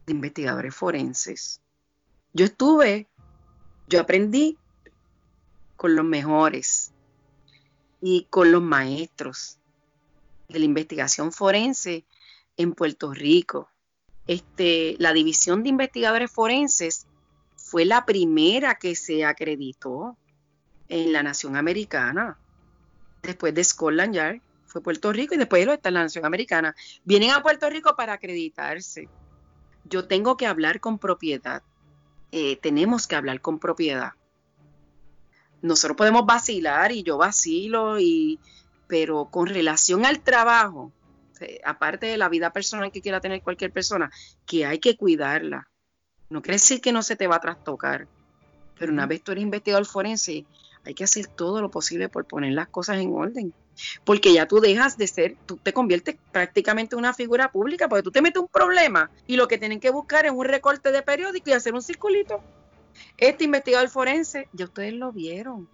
de 0.06 0.12
investigadores 0.12 0.74
forenses. 0.74 1.60
Yo 2.32 2.44
estuve, 2.44 3.08
yo 3.88 4.00
aprendí 4.00 4.58
con 5.76 5.96
los 5.96 6.04
mejores 6.04 6.92
y 8.00 8.26
con 8.30 8.52
los 8.52 8.62
maestros 8.62 9.58
de 10.48 10.58
la 10.58 10.64
investigación 10.64 11.32
forense 11.32 12.04
en 12.56 12.72
Puerto 12.72 13.12
Rico. 13.12 13.68
Este, 14.26 14.96
la 14.98 15.12
división 15.12 15.62
de 15.62 15.70
investigadores 15.70 16.30
forenses 16.30 17.06
fue 17.56 17.84
la 17.84 18.04
primera 18.06 18.76
que 18.76 18.94
se 18.94 19.24
acreditó 19.24 20.16
en 20.88 21.12
la 21.12 21.22
nación 21.22 21.56
americana. 21.56 22.38
Después 23.22 23.54
de 23.54 23.64
Scotland 23.64 24.14
Yard 24.14 24.40
fue 24.66 24.82
Puerto 24.82 25.12
Rico 25.12 25.34
y 25.34 25.38
después 25.38 25.62
de 25.62 25.66
lo 25.66 25.72
está 25.72 25.88
en 25.88 25.94
la 25.94 26.02
nación 26.02 26.24
americana. 26.24 26.74
Vienen 27.04 27.30
a 27.30 27.42
Puerto 27.42 27.68
Rico 27.70 27.96
para 27.96 28.14
acreditarse. 28.14 29.08
Yo 29.84 30.06
tengo 30.06 30.36
que 30.36 30.46
hablar 30.46 30.80
con 30.80 30.98
propiedad. 30.98 31.62
Eh, 32.32 32.56
tenemos 32.56 33.06
que 33.06 33.16
hablar 33.16 33.40
con 33.40 33.58
propiedad. 33.58 34.12
Nosotros 35.62 35.96
podemos 35.96 36.26
vacilar 36.26 36.92
y 36.92 37.02
yo 37.02 37.16
vacilo 37.16 37.98
y 37.98 38.38
pero 38.86 39.28
con 39.30 39.46
relación 39.46 40.04
al 40.04 40.20
trabajo, 40.20 40.92
aparte 41.64 42.06
de 42.06 42.16
la 42.16 42.28
vida 42.28 42.52
personal 42.52 42.92
que 42.92 43.02
quiera 43.02 43.20
tener 43.20 43.42
cualquier 43.42 43.72
persona, 43.72 44.10
que 44.46 44.64
hay 44.64 44.78
que 44.78 44.96
cuidarla. 44.96 45.68
No 46.28 46.42
quiere 46.42 46.54
decir 46.54 46.80
que 46.80 46.92
no 46.92 47.02
se 47.02 47.16
te 47.16 47.26
va 47.26 47.36
a 47.36 47.40
trastocar, 47.40 48.06
pero 48.78 48.92
una 48.92 49.06
vez 49.06 49.22
tú 49.22 49.32
eres 49.32 49.42
investigador 49.42 49.86
forense, 49.86 50.44
hay 50.86 50.94
que 50.94 51.04
hacer 51.04 51.26
todo 51.26 51.60
lo 51.60 51.70
posible 51.70 52.08
por 52.08 52.24
poner 52.24 52.52
las 52.52 52.68
cosas 52.68 52.98
en 52.98 53.12
orden. 53.12 53.52
Porque 54.04 54.32
ya 54.32 54.46
tú 54.46 54.60
dejas 54.60 54.96
de 54.96 55.06
ser, 55.06 55.36
tú 55.44 55.56
te 55.56 55.72
conviertes 55.72 56.16
prácticamente 56.32 56.94
en 56.94 57.00
una 57.00 57.12
figura 57.12 57.50
pública, 57.50 57.88
porque 57.88 58.04
tú 58.04 58.12
te 58.12 58.22
metes 58.22 58.40
un 58.40 58.48
problema 58.48 59.10
y 59.26 59.36
lo 59.36 59.48
que 59.48 59.58
tienen 59.58 59.80
que 59.80 59.90
buscar 59.90 60.24
es 60.24 60.32
un 60.32 60.44
recorte 60.44 60.92
de 60.92 61.02
periódico 61.02 61.50
y 61.50 61.52
hacer 61.52 61.74
un 61.74 61.82
circulito. 61.82 62.40
Este 63.18 63.44
investigador 63.44 63.88
forense, 63.88 64.48
ya 64.52 64.66
ustedes 64.66 64.94
lo 64.94 65.12
vieron, 65.12 65.68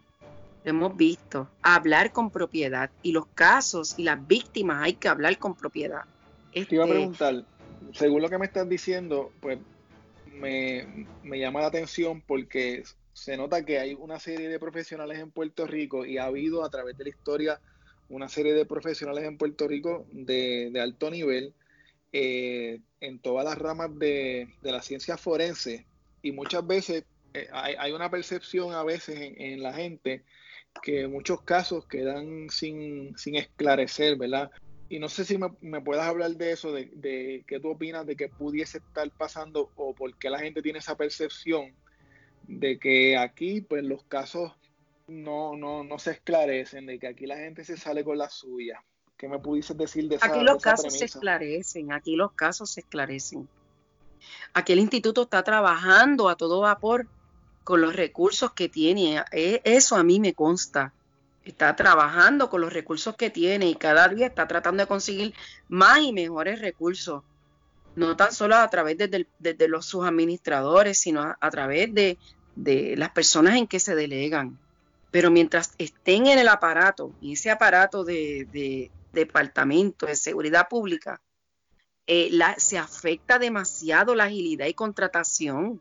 lo 0.64 0.70
hemos 0.70 0.96
visto, 0.96 1.48
hablar 1.60 2.12
con 2.12 2.30
propiedad. 2.30 2.90
Y 3.02 3.12
los 3.12 3.26
casos 3.26 3.94
y 3.98 4.04
las 4.04 4.26
víctimas 4.26 4.82
hay 4.82 4.94
que 4.94 5.08
hablar 5.08 5.38
con 5.38 5.54
propiedad. 5.54 6.04
Te 6.52 6.66
iba 6.70 6.84
a 6.84 6.86
este 6.86 6.98
preguntar, 6.98 7.44
según 7.92 8.22
lo 8.22 8.30
que 8.30 8.38
me 8.38 8.46
estás 8.46 8.68
diciendo, 8.68 9.30
pues 9.40 9.58
me, 10.32 11.06
me 11.22 11.38
llama 11.38 11.60
la 11.60 11.66
atención 11.66 12.22
porque 12.26 12.82
se 13.22 13.36
nota 13.36 13.64
que 13.64 13.78
hay 13.78 13.94
una 13.94 14.18
serie 14.18 14.48
de 14.48 14.58
profesionales 14.58 15.20
en 15.20 15.30
Puerto 15.30 15.64
Rico 15.64 16.04
y 16.04 16.18
ha 16.18 16.24
habido 16.24 16.64
a 16.64 16.70
través 16.70 16.98
de 16.98 17.04
la 17.04 17.10
historia 17.10 17.60
una 18.08 18.28
serie 18.28 18.52
de 18.52 18.66
profesionales 18.66 19.22
en 19.22 19.38
Puerto 19.38 19.68
Rico 19.68 20.06
de, 20.10 20.72
alto 20.82 21.08
nivel 21.08 21.54
eh, 22.12 22.80
en 23.00 23.20
todas 23.20 23.44
las 23.44 23.56
ramas 23.56 23.96
de, 23.96 24.48
la 24.62 24.82
ciencia 24.82 25.16
forense 25.16 25.86
y 26.20 26.32
muchas 26.32 26.66
veces 26.66 27.04
eh, 27.32 27.46
hay, 27.52 27.92
una 27.92 28.10
percepción 28.10 28.74
a 28.74 28.82
veces 28.82 29.16
en, 29.36 29.62
la 29.62 29.72
gente 29.72 30.24
que 30.82 31.06
muchos 31.06 31.42
casos 31.42 31.86
quedan 31.86 32.50
sin, 32.50 33.16
sin 33.16 33.36
esclarecer, 33.36 34.16
¿verdad? 34.16 34.50
Y 34.88 34.98
no 34.98 35.08
sé 35.08 35.24
si 35.24 35.38
me, 35.38 35.48
me 35.60 35.80
puedas 35.80 36.08
hablar 36.08 36.32
de 36.32 36.50
eso, 36.50 36.72
de, 36.72 36.90
de 36.94 37.44
qué 37.46 37.60
tú 37.60 37.70
opinas 37.70 38.04
de 38.04 38.16
que 38.16 38.28
pudiese 38.28 38.78
estar 38.78 39.08
pasando 39.12 39.70
o 39.76 39.94
por 39.94 40.18
qué 40.18 40.28
la 40.28 40.40
gente 40.40 40.60
tiene 40.60 40.80
esa 40.80 40.96
percepción 40.96 41.72
de 42.46 42.78
que 42.78 43.16
aquí 43.16 43.60
pues 43.60 43.84
los 43.84 44.04
casos 44.04 44.52
no, 45.06 45.56
no, 45.56 45.84
no 45.84 45.98
se 45.98 46.12
esclarecen, 46.12 46.86
de 46.86 46.98
que 46.98 47.08
aquí 47.08 47.26
la 47.26 47.36
gente 47.36 47.64
se 47.64 47.76
sale 47.76 48.04
con 48.04 48.18
la 48.18 48.28
suya. 48.28 48.82
¿Qué 49.16 49.28
me 49.28 49.38
pudieses 49.38 49.76
decir 49.76 50.08
de 50.08 50.16
esa 50.16 50.26
Aquí 50.26 50.40
los 50.40 50.60
casos 50.60 50.98
se 50.98 51.04
esclarecen, 51.04 51.92
aquí 51.92 52.16
los 52.16 52.32
casos 52.32 52.70
se 52.70 52.80
esclarecen. 52.80 53.48
Aquí 54.52 54.72
el 54.72 54.80
instituto 54.80 55.22
está 55.22 55.42
trabajando 55.42 56.28
a 56.28 56.36
todo 56.36 56.60
vapor 56.60 57.06
con 57.64 57.80
los 57.80 57.94
recursos 57.94 58.52
que 58.52 58.68
tiene. 58.68 59.22
E, 59.30 59.60
eso 59.64 59.96
a 59.96 60.02
mí 60.02 60.18
me 60.18 60.34
consta. 60.34 60.92
Está 61.44 61.74
trabajando 61.76 62.50
con 62.50 62.60
los 62.60 62.72
recursos 62.72 63.16
que 63.16 63.30
tiene 63.30 63.68
y 63.68 63.74
cada 63.74 64.08
día 64.08 64.26
está 64.26 64.46
tratando 64.46 64.82
de 64.82 64.88
conseguir 64.88 65.34
más 65.68 66.00
y 66.00 66.12
mejores 66.12 66.60
recursos 66.60 67.22
no 67.94 68.16
tan 68.16 68.32
solo 68.32 68.56
a 68.56 68.68
través 68.68 68.96
de, 68.98 69.68
los, 69.68 69.86
sus 69.86 70.04
administradores, 70.06 70.98
sino 70.98 71.36
a, 71.38 71.50
través 71.50 71.92
de, 71.92 72.18
las 72.96 73.10
personas 73.10 73.56
en 73.56 73.66
que 73.66 73.80
se 73.80 73.94
delegan. 73.94 74.58
Pero 75.10 75.30
mientras 75.30 75.74
estén 75.78 76.26
en 76.26 76.38
el 76.38 76.48
aparato, 76.48 77.12
y 77.20 77.34
ese 77.34 77.50
aparato 77.50 78.04
de, 78.04 78.90
departamento 79.12 80.06
de 80.06 80.16
seguridad 80.16 80.68
pública, 80.68 81.20
eh, 82.06 82.30
se 82.56 82.78
afecta 82.78 83.38
demasiado 83.38 84.14
la 84.14 84.24
agilidad 84.24 84.66
y 84.66 84.74
contratación. 84.74 85.80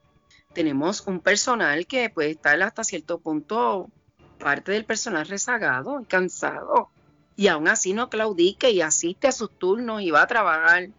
Tenemos 0.53 1.07
un 1.07 1.21
personal 1.21 1.87
que 1.87 2.09
puede 2.09 2.31
estar 2.31 2.61
hasta 2.61 2.83
cierto 2.83 3.19
punto, 3.19 3.89
parte 4.37 4.73
del 4.73 4.83
personal 4.83 5.25
rezagado, 5.27 6.05
cansado, 6.09 6.89
y 7.37 7.47
aún 7.47 7.69
así 7.69 7.93
no 7.93 8.09
claudique 8.09 8.69
y 8.71 8.81
asiste 8.81 9.27
a 9.27 9.31
sus 9.31 9.49
turnos 9.57 10.01
y 10.01 10.11
va 10.11 10.23
a 10.23 10.27
trabajar 10.27 10.89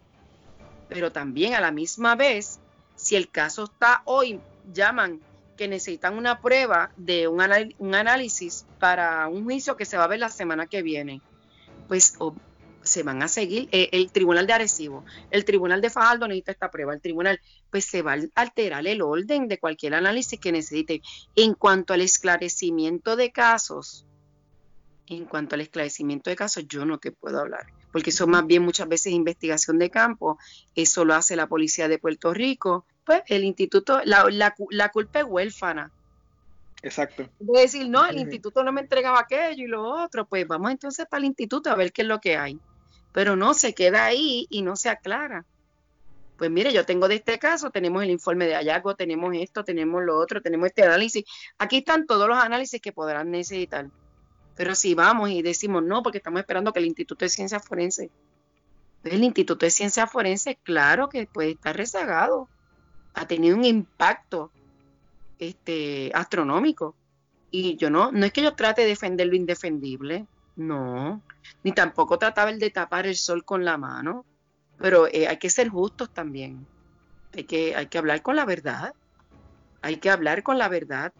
pero 0.93 1.11
también 1.11 1.55
a 1.55 1.59
la 1.59 1.71
misma 1.71 2.15
vez, 2.15 2.59
si 2.95 3.15
el 3.15 3.29
caso 3.29 3.63
está 3.63 4.03
hoy, 4.05 4.39
llaman 4.71 5.19
que 5.57 5.67
necesitan 5.67 6.15
una 6.15 6.39
prueba 6.39 6.91
de 6.97 7.27
un, 7.27 7.41
análisis 7.41 8.65
para 8.79 9.27
un 9.27 9.43
juicio 9.43 9.75
que 9.75 9.85
se 9.85 9.97
va 9.97 10.03
a 10.03 10.07
ver 10.07 10.19
la 10.19 10.29
semana 10.29 10.67
que 10.67 10.83
viene, 10.83 11.19
pues 11.87 12.15
se 12.83 13.01
van 13.01 13.23
a 13.23 13.27
seguir 13.27 13.69
eh, 13.71 13.89
el 13.91 14.11
tribunal 14.11 14.45
de 14.45 14.53
Arecibo, 14.53 15.03
el 15.31 15.45
tribunal 15.45 15.81
de 15.81 15.89
Fajardo 15.89 16.27
necesita 16.27 16.51
esta 16.51 16.69
prueba, 16.69 16.93
el 16.93 17.01
tribunal, 17.01 17.39
pues 17.71 17.85
se 17.85 18.03
va 18.03 18.13
a 18.13 18.19
alterar 18.35 18.85
el 18.85 19.01
orden 19.01 19.47
de 19.47 19.57
cualquier 19.57 19.95
análisis 19.95 20.39
que 20.39 20.51
necesite. 20.51 21.01
En 21.35 21.55
cuanto 21.55 21.93
al 21.93 22.01
esclarecimiento 22.01 23.15
de 23.15 23.31
casos, 23.31 24.05
en 25.07 25.25
cuanto 25.25 25.55
al 25.55 25.61
esclarecimiento 25.61 26.29
de 26.29 26.35
casos, 26.35 26.67
yo 26.67 26.85
no 26.85 26.99
te 26.99 27.11
puedo 27.11 27.39
hablar 27.39 27.65
porque 27.93 28.09
eso 28.09 28.25
más 28.25 28.45
bien 28.45 28.63
muchas 28.63 28.89
veces 28.89 29.13
investigación 29.13 29.77
de 29.77 29.91
campo, 29.91 30.39
eso 30.75 31.05
lo 31.05 31.13
hace 31.13 31.35
la 31.35 31.47
policía 31.47 31.87
de 31.87 31.99
Puerto 31.99 32.33
Rico, 32.33 32.85
pues 33.05 33.21
el 33.27 33.43
instituto, 33.43 34.01
la, 34.03 34.25
la, 34.31 34.89
culpa 34.89 35.19
es 35.19 35.25
huérfana. 35.25 35.91
Exacto. 36.81 37.29
De 37.39 37.61
decir, 37.61 37.87
no, 37.87 38.05
el 38.05 38.17
instituto 38.17 38.63
no 38.63 38.71
me 38.71 38.81
entregaba 38.81 39.19
aquello 39.19 39.63
y 39.63 39.67
lo 39.67 39.83
otro, 39.83 40.25
pues 40.25 40.47
vamos 40.47 40.71
entonces 40.71 41.05
para 41.05 41.19
el 41.19 41.25
instituto 41.25 41.69
a 41.69 41.75
ver 41.75 41.93
qué 41.93 42.01
es 42.01 42.07
lo 42.07 42.19
que 42.19 42.35
hay. 42.35 42.59
Pero 43.11 43.35
no, 43.35 43.53
se 43.53 43.75
queda 43.75 44.05
ahí 44.05 44.47
y 44.49 44.63
no 44.63 44.75
se 44.75 44.89
aclara. 44.89 45.45
Pues 46.35 46.49
mire, 46.49 46.73
yo 46.73 46.87
tengo 46.87 47.07
de 47.07 47.15
este 47.15 47.37
caso, 47.37 47.69
tenemos 47.69 48.01
el 48.01 48.09
informe 48.09 48.47
de 48.47 48.55
hallazgo, 48.55 48.95
tenemos 48.95 49.35
esto, 49.35 49.63
tenemos 49.63 50.03
lo 50.03 50.17
otro, 50.17 50.41
tenemos 50.41 50.65
este 50.65 50.81
análisis. 50.81 51.23
Aquí 51.59 51.77
están 51.77 52.07
todos 52.07 52.27
los 52.27 52.39
análisis 52.39 52.81
que 52.81 52.91
podrán 52.91 53.29
necesitar. 53.29 53.91
Pero 54.55 54.75
si 54.75 54.93
vamos 54.93 55.29
y 55.29 55.41
decimos 55.41 55.83
no, 55.83 56.03
porque 56.03 56.19
estamos 56.19 56.39
esperando 56.39 56.73
que 56.73 56.79
el 56.79 56.85
Instituto 56.85 57.25
de 57.25 57.29
Ciencias 57.29 57.65
Forenses, 57.65 58.09
el 59.03 59.23
Instituto 59.23 59.65
de 59.65 59.71
Ciencias 59.71 60.11
Forenses, 60.11 60.57
claro 60.63 61.09
que 61.09 61.25
puede 61.25 61.51
estar 61.51 61.75
rezagado, 61.75 62.47
ha 63.13 63.27
tenido 63.27 63.55
un 63.55 63.65
impacto 63.65 64.51
este, 65.39 66.11
astronómico. 66.13 66.95
Y 67.51 67.75
yo 67.77 67.89
no, 67.89 68.11
no 68.11 68.25
es 68.25 68.33
que 68.33 68.41
yo 68.41 68.55
trate 68.55 68.81
de 68.81 68.87
defender 68.87 69.27
lo 69.27 69.35
indefendible, 69.35 70.25
no, 70.55 71.21
ni 71.63 71.71
tampoco 71.71 72.17
trataba 72.17 72.49
el 72.49 72.59
de 72.59 72.69
tapar 72.69 73.07
el 73.07 73.15
sol 73.15 73.43
con 73.43 73.65
la 73.65 73.77
mano, 73.77 74.25
pero 74.77 75.07
eh, 75.07 75.27
hay 75.27 75.37
que 75.37 75.49
ser 75.49 75.69
justos 75.69 76.13
también. 76.13 76.65
Hay 77.35 77.45
que, 77.45 77.75
hay 77.75 77.87
que 77.87 77.97
hablar 77.97 78.21
con 78.21 78.35
la 78.35 78.45
verdad. 78.45 78.93
Hay 79.81 79.97
que 79.97 80.09
hablar 80.09 80.43
con 80.43 80.57
la 80.57 80.69
verdad. 80.69 81.13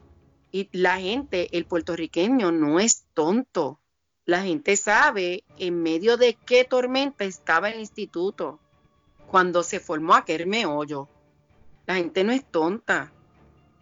Y 0.54 0.70
la 0.72 1.00
gente, 1.00 1.50
el 1.58 1.66
puertorriqueño 1.66 2.52
no 2.52 2.80
es 2.80 3.06
tonto. 3.16 3.80
La 4.24 4.44
gente 4.44 4.78
sabe 4.78 5.44
en 5.58 5.82
medio 5.82 6.16
de 6.16 6.36
qué 6.36 6.64
tormenta 6.64 7.24
estaba 7.24 7.72
el 7.72 7.80
instituto 7.80 8.60
cuando 9.26 9.64
se 9.64 9.80
formó 9.80 10.14
aquel 10.14 10.46
meollo. 10.46 11.10
La 11.88 11.96
gente 11.96 12.24
no 12.24 12.32
es 12.32 12.46
tonta, 12.46 13.12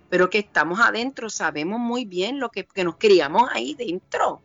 pero 0.09 0.29
que 0.29 0.37
estamos 0.39 0.79
adentro, 0.79 1.29
sabemos 1.29 1.77
muy 1.77 2.05
bien 2.05 2.39
lo 2.39 2.49
que, 2.51 2.65
nos 2.85 2.95
criamos 2.95 3.49
ahí 3.51 3.73
dentro 3.73 4.41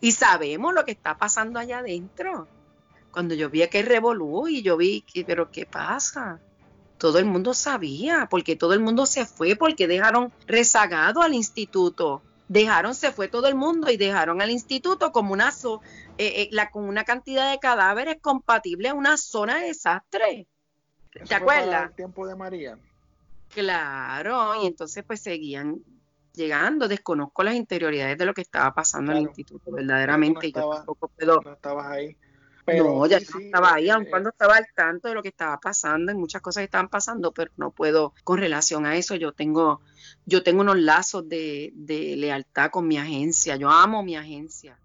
y 0.00 0.10
sabemos 0.10 0.74
lo 0.74 0.84
que 0.84 0.90
está 0.90 1.16
pasando 1.16 1.60
allá 1.60 1.78
adentro. 1.78 2.48
Cuando 3.12 3.36
yo 3.36 3.50
vi 3.50 3.62
aquel 3.62 3.86
revolú 3.86 4.48
y 4.48 4.62
yo 4.62 4.76
vi 4.76 5.02
que, 5.02 5.24
pero 5.24 5.52
¿qué 5.52 5.64
pasa? 5.64 6.40
Todo 6.98 7.18
el 7.18 7.24
mundo 7.24 7.54
sabía, 7.54 8.26
porque 8.28 8.56
todo 8.56 8.74
el 8.74 8.80
mundo 8.80 9.06
se 9.06 9.24
fue, 9.24 9.56
porque 9.56 9.86
dejaron 9.86 10.32
rezagado 10.46 11.22
al 11.22 11.32
instituto. 11.32 12.22
Dejaron, 12.48 12.94
se 12.94 13.12
fue 13.12 13.28
todo 13.28 13.46
el 13.46 13.54
mundo 13.54 13.90
y 13.90 13.96
dejaron 13.96 14.42
al 14.42 14.50
instituto 14.50 15.12
como 15.12 15.32
una, 15.32 15.52
eh, 16.18 16.48
eh, 16.50 16.68
con 16.72 16.84
una 16.84 17.04
cantidad 17.04 17.50
de 17.50 17.58
cadáveres 17.58 18.16
compatible 18.20 18.88
a 18.88 18.94
una 18.94 19.16
zona 19.16 19.60
de 19.60 19.68
desastre. 19.68 20.46
¿Te 21.26 21.34
acuerdas? 21.34 21.90
el 21.90 21.96
tiempo 21.96 22.26
de 22.26 22.34
María. 22.34 22.78
Claro, 23.48 24.62
y 24.62 24.66
entonces 24.66 25.04
pues 25.06 25.20
seguían 25.20 25.82
llegando. 26.34 26.88
Desconozco 26.88 27.42
las 27.42 27.54
interioridades 27.54 28.18
de 28.18 28.24
lo 28.24 28.34
que 28.34 28.42
estaba 28.42 28.74
pasando 28.74 29.12
en 29.12 29.18
el 29.18 29.24
instituto, 29.24 29.70
verdaderamente. 29.70 30.50
yo 30.50 30.70
tampoco 30.70 31.08
puedo. 31.08 31.40
No 31.42 31.52
estabas 31.52 31.86
ahí 31.86 32.16
no, 32.76 33.06
ya 33.06 33.18
estaba 33.18 33.74
ahí, 33.74 33.88
aun 33.90 34.04
cuando 34.06 34.30
estaba 34.30 34.56
al 34.56 34.66
tanto 34.74 35.08
de 35.08 35.14
lo 35.14 35.22
que 35.22 35.28
estaba 35.28 35.58
pasando, 35.58 36.12
y 36.12 36.14
muchas 36.14 36.42
cosas 36.42 36.64
estaban 36.64 36.88
pasando, 36.88 37.32
pero 37.32 37.50
no 37.56 37.70
puedo, 37.70 38.14
con 38.24 38.38
relación 38.38 38.86
a 38.86 38.96
eso, 38.96 39.14
yo 39.14 39.32
tengo, 39.32 39.80
yo 40.26 40.42
tengo 40.42 40.60
unos 40.60 40.78
lazos 40.78 41.28
de, 41.28 41.72
de 41.74 42.16
lealtad 42.16 42.70
con 42.70 42.86
mi 42.86 42.98
agencia, 42.98 43.56
yo 43.56 43.70
amo 43.70 44.02
mi 44.02 44.16
agencia. 44.16 44.78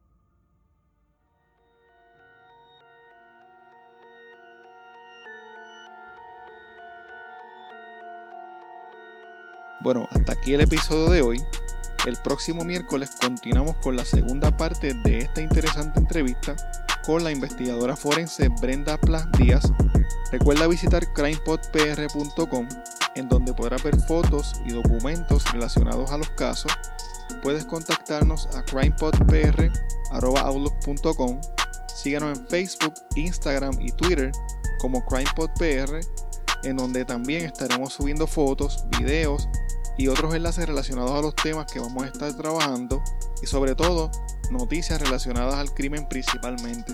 Bueno, 9.81 10.07
hasta 10.11 10.31
aquí 10.31 10.53
el 10.53 10.61
episodio 10.61 11.09
de 11.09 11.21
hoy. 11.21 11.43
El 12.05 12.15
próximo 12.17 12.63
miércoles 12.63 13.11
continuamos 13.19 13.75
con 13.77 13.97
la 13.97 14.05
segunda 14.05 14.55
parte 14.55 14.93
de 14.93 15.19
esta 15.19 15.41
interesante 15.41 15.99
entrevista 15.99 16.55
con 17.05 17.23
la 17.23 17.31
investigadora 17.31 17.95
forense 17.95 18.49
Brenda 18.61 18.97
Plas 18.97 19.25
Díaz. 19.37 19.71
Recuerda 20.31 20.67
visitar 20.67 21.13
crimepodpr.com 21.13 22.67
en 23.15 23.29
donde 23.29 23.53
podrás 23.53 23.81
ver 23.83 23.95
fotos 24.01 24.59
y 24.65 24.73
documentos 24.73 25.49
relacionados 25.51 26.11
a 26.11 26.17
los 26.17 26.29
casos. 26.31 26.73
Puedes 27.41 27.63
contactarnos 27.65 28.49
a 28.55 28.63
crimepodpr.outlook.com. 28.63 31.41
Síganos 31.93 32.37
en 32.37 32.47
Facebook, 32.47 32.93
Instagram 33.15 33.79
y 33.79 33.91
Twitter 33.91 34.31
como 34.79 35.05
CrimePodPR, 35.05 36.01
en 36.63 36.75
donde 36.75 37.05
también 37.05 37.45
estaremos 37.45 37.93
subiendo 37.93 38.25
fotos, 38.27 38.83
videos 38.97 39.47
y 39.97 40.07
otros 40.07 40.33
enlaces 40.33 40.65
relacionados 40.65 41.11
a 41.11 41.21
los 41.21 41.35
temas 41.35 41.71
que 41.71 41.79
vamos 41.79 42.03
a 42.03 42.07
estar 42.07 42.33
trabajando 42.33 43.03
y 43.41 43.47
sobre 43.47 43.75
todo 43.75 44.09
noticias 44.51 45.01
relacionadas 45.01 45.55
al 45.55 45.73
crimen 45.73 46.07
principalmente. 46.07 46.93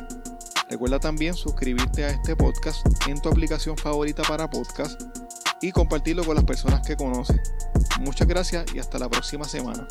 Recuerda 0.70 1.00
también 1.00 1.34
suscribirte 1.34 2.06
a 2.06 2.10
este 2.10 2.36
podcast 2.36 2.86
en 3.08 3.20
tu 3.22 3.30
aplicación 3.30 3.78
favorita 3.78 4.24
para 4.24 4.50
podcast 4.50 5.02
y 5.62 5.72
compartirlo 5.72 6.24
con 6.24 6.36
las 6.36 6.46
personas 6.46 6.86
que 6.86 6.96
conoces. 6.96 7.42
Muchas 8.00 8.28
gracias 8.28 8.66
y 8.74 8.80
hasta 8.80 9.00
la 9.00 9.10
próxima 9.10 9.46
semana. 9.46 9.88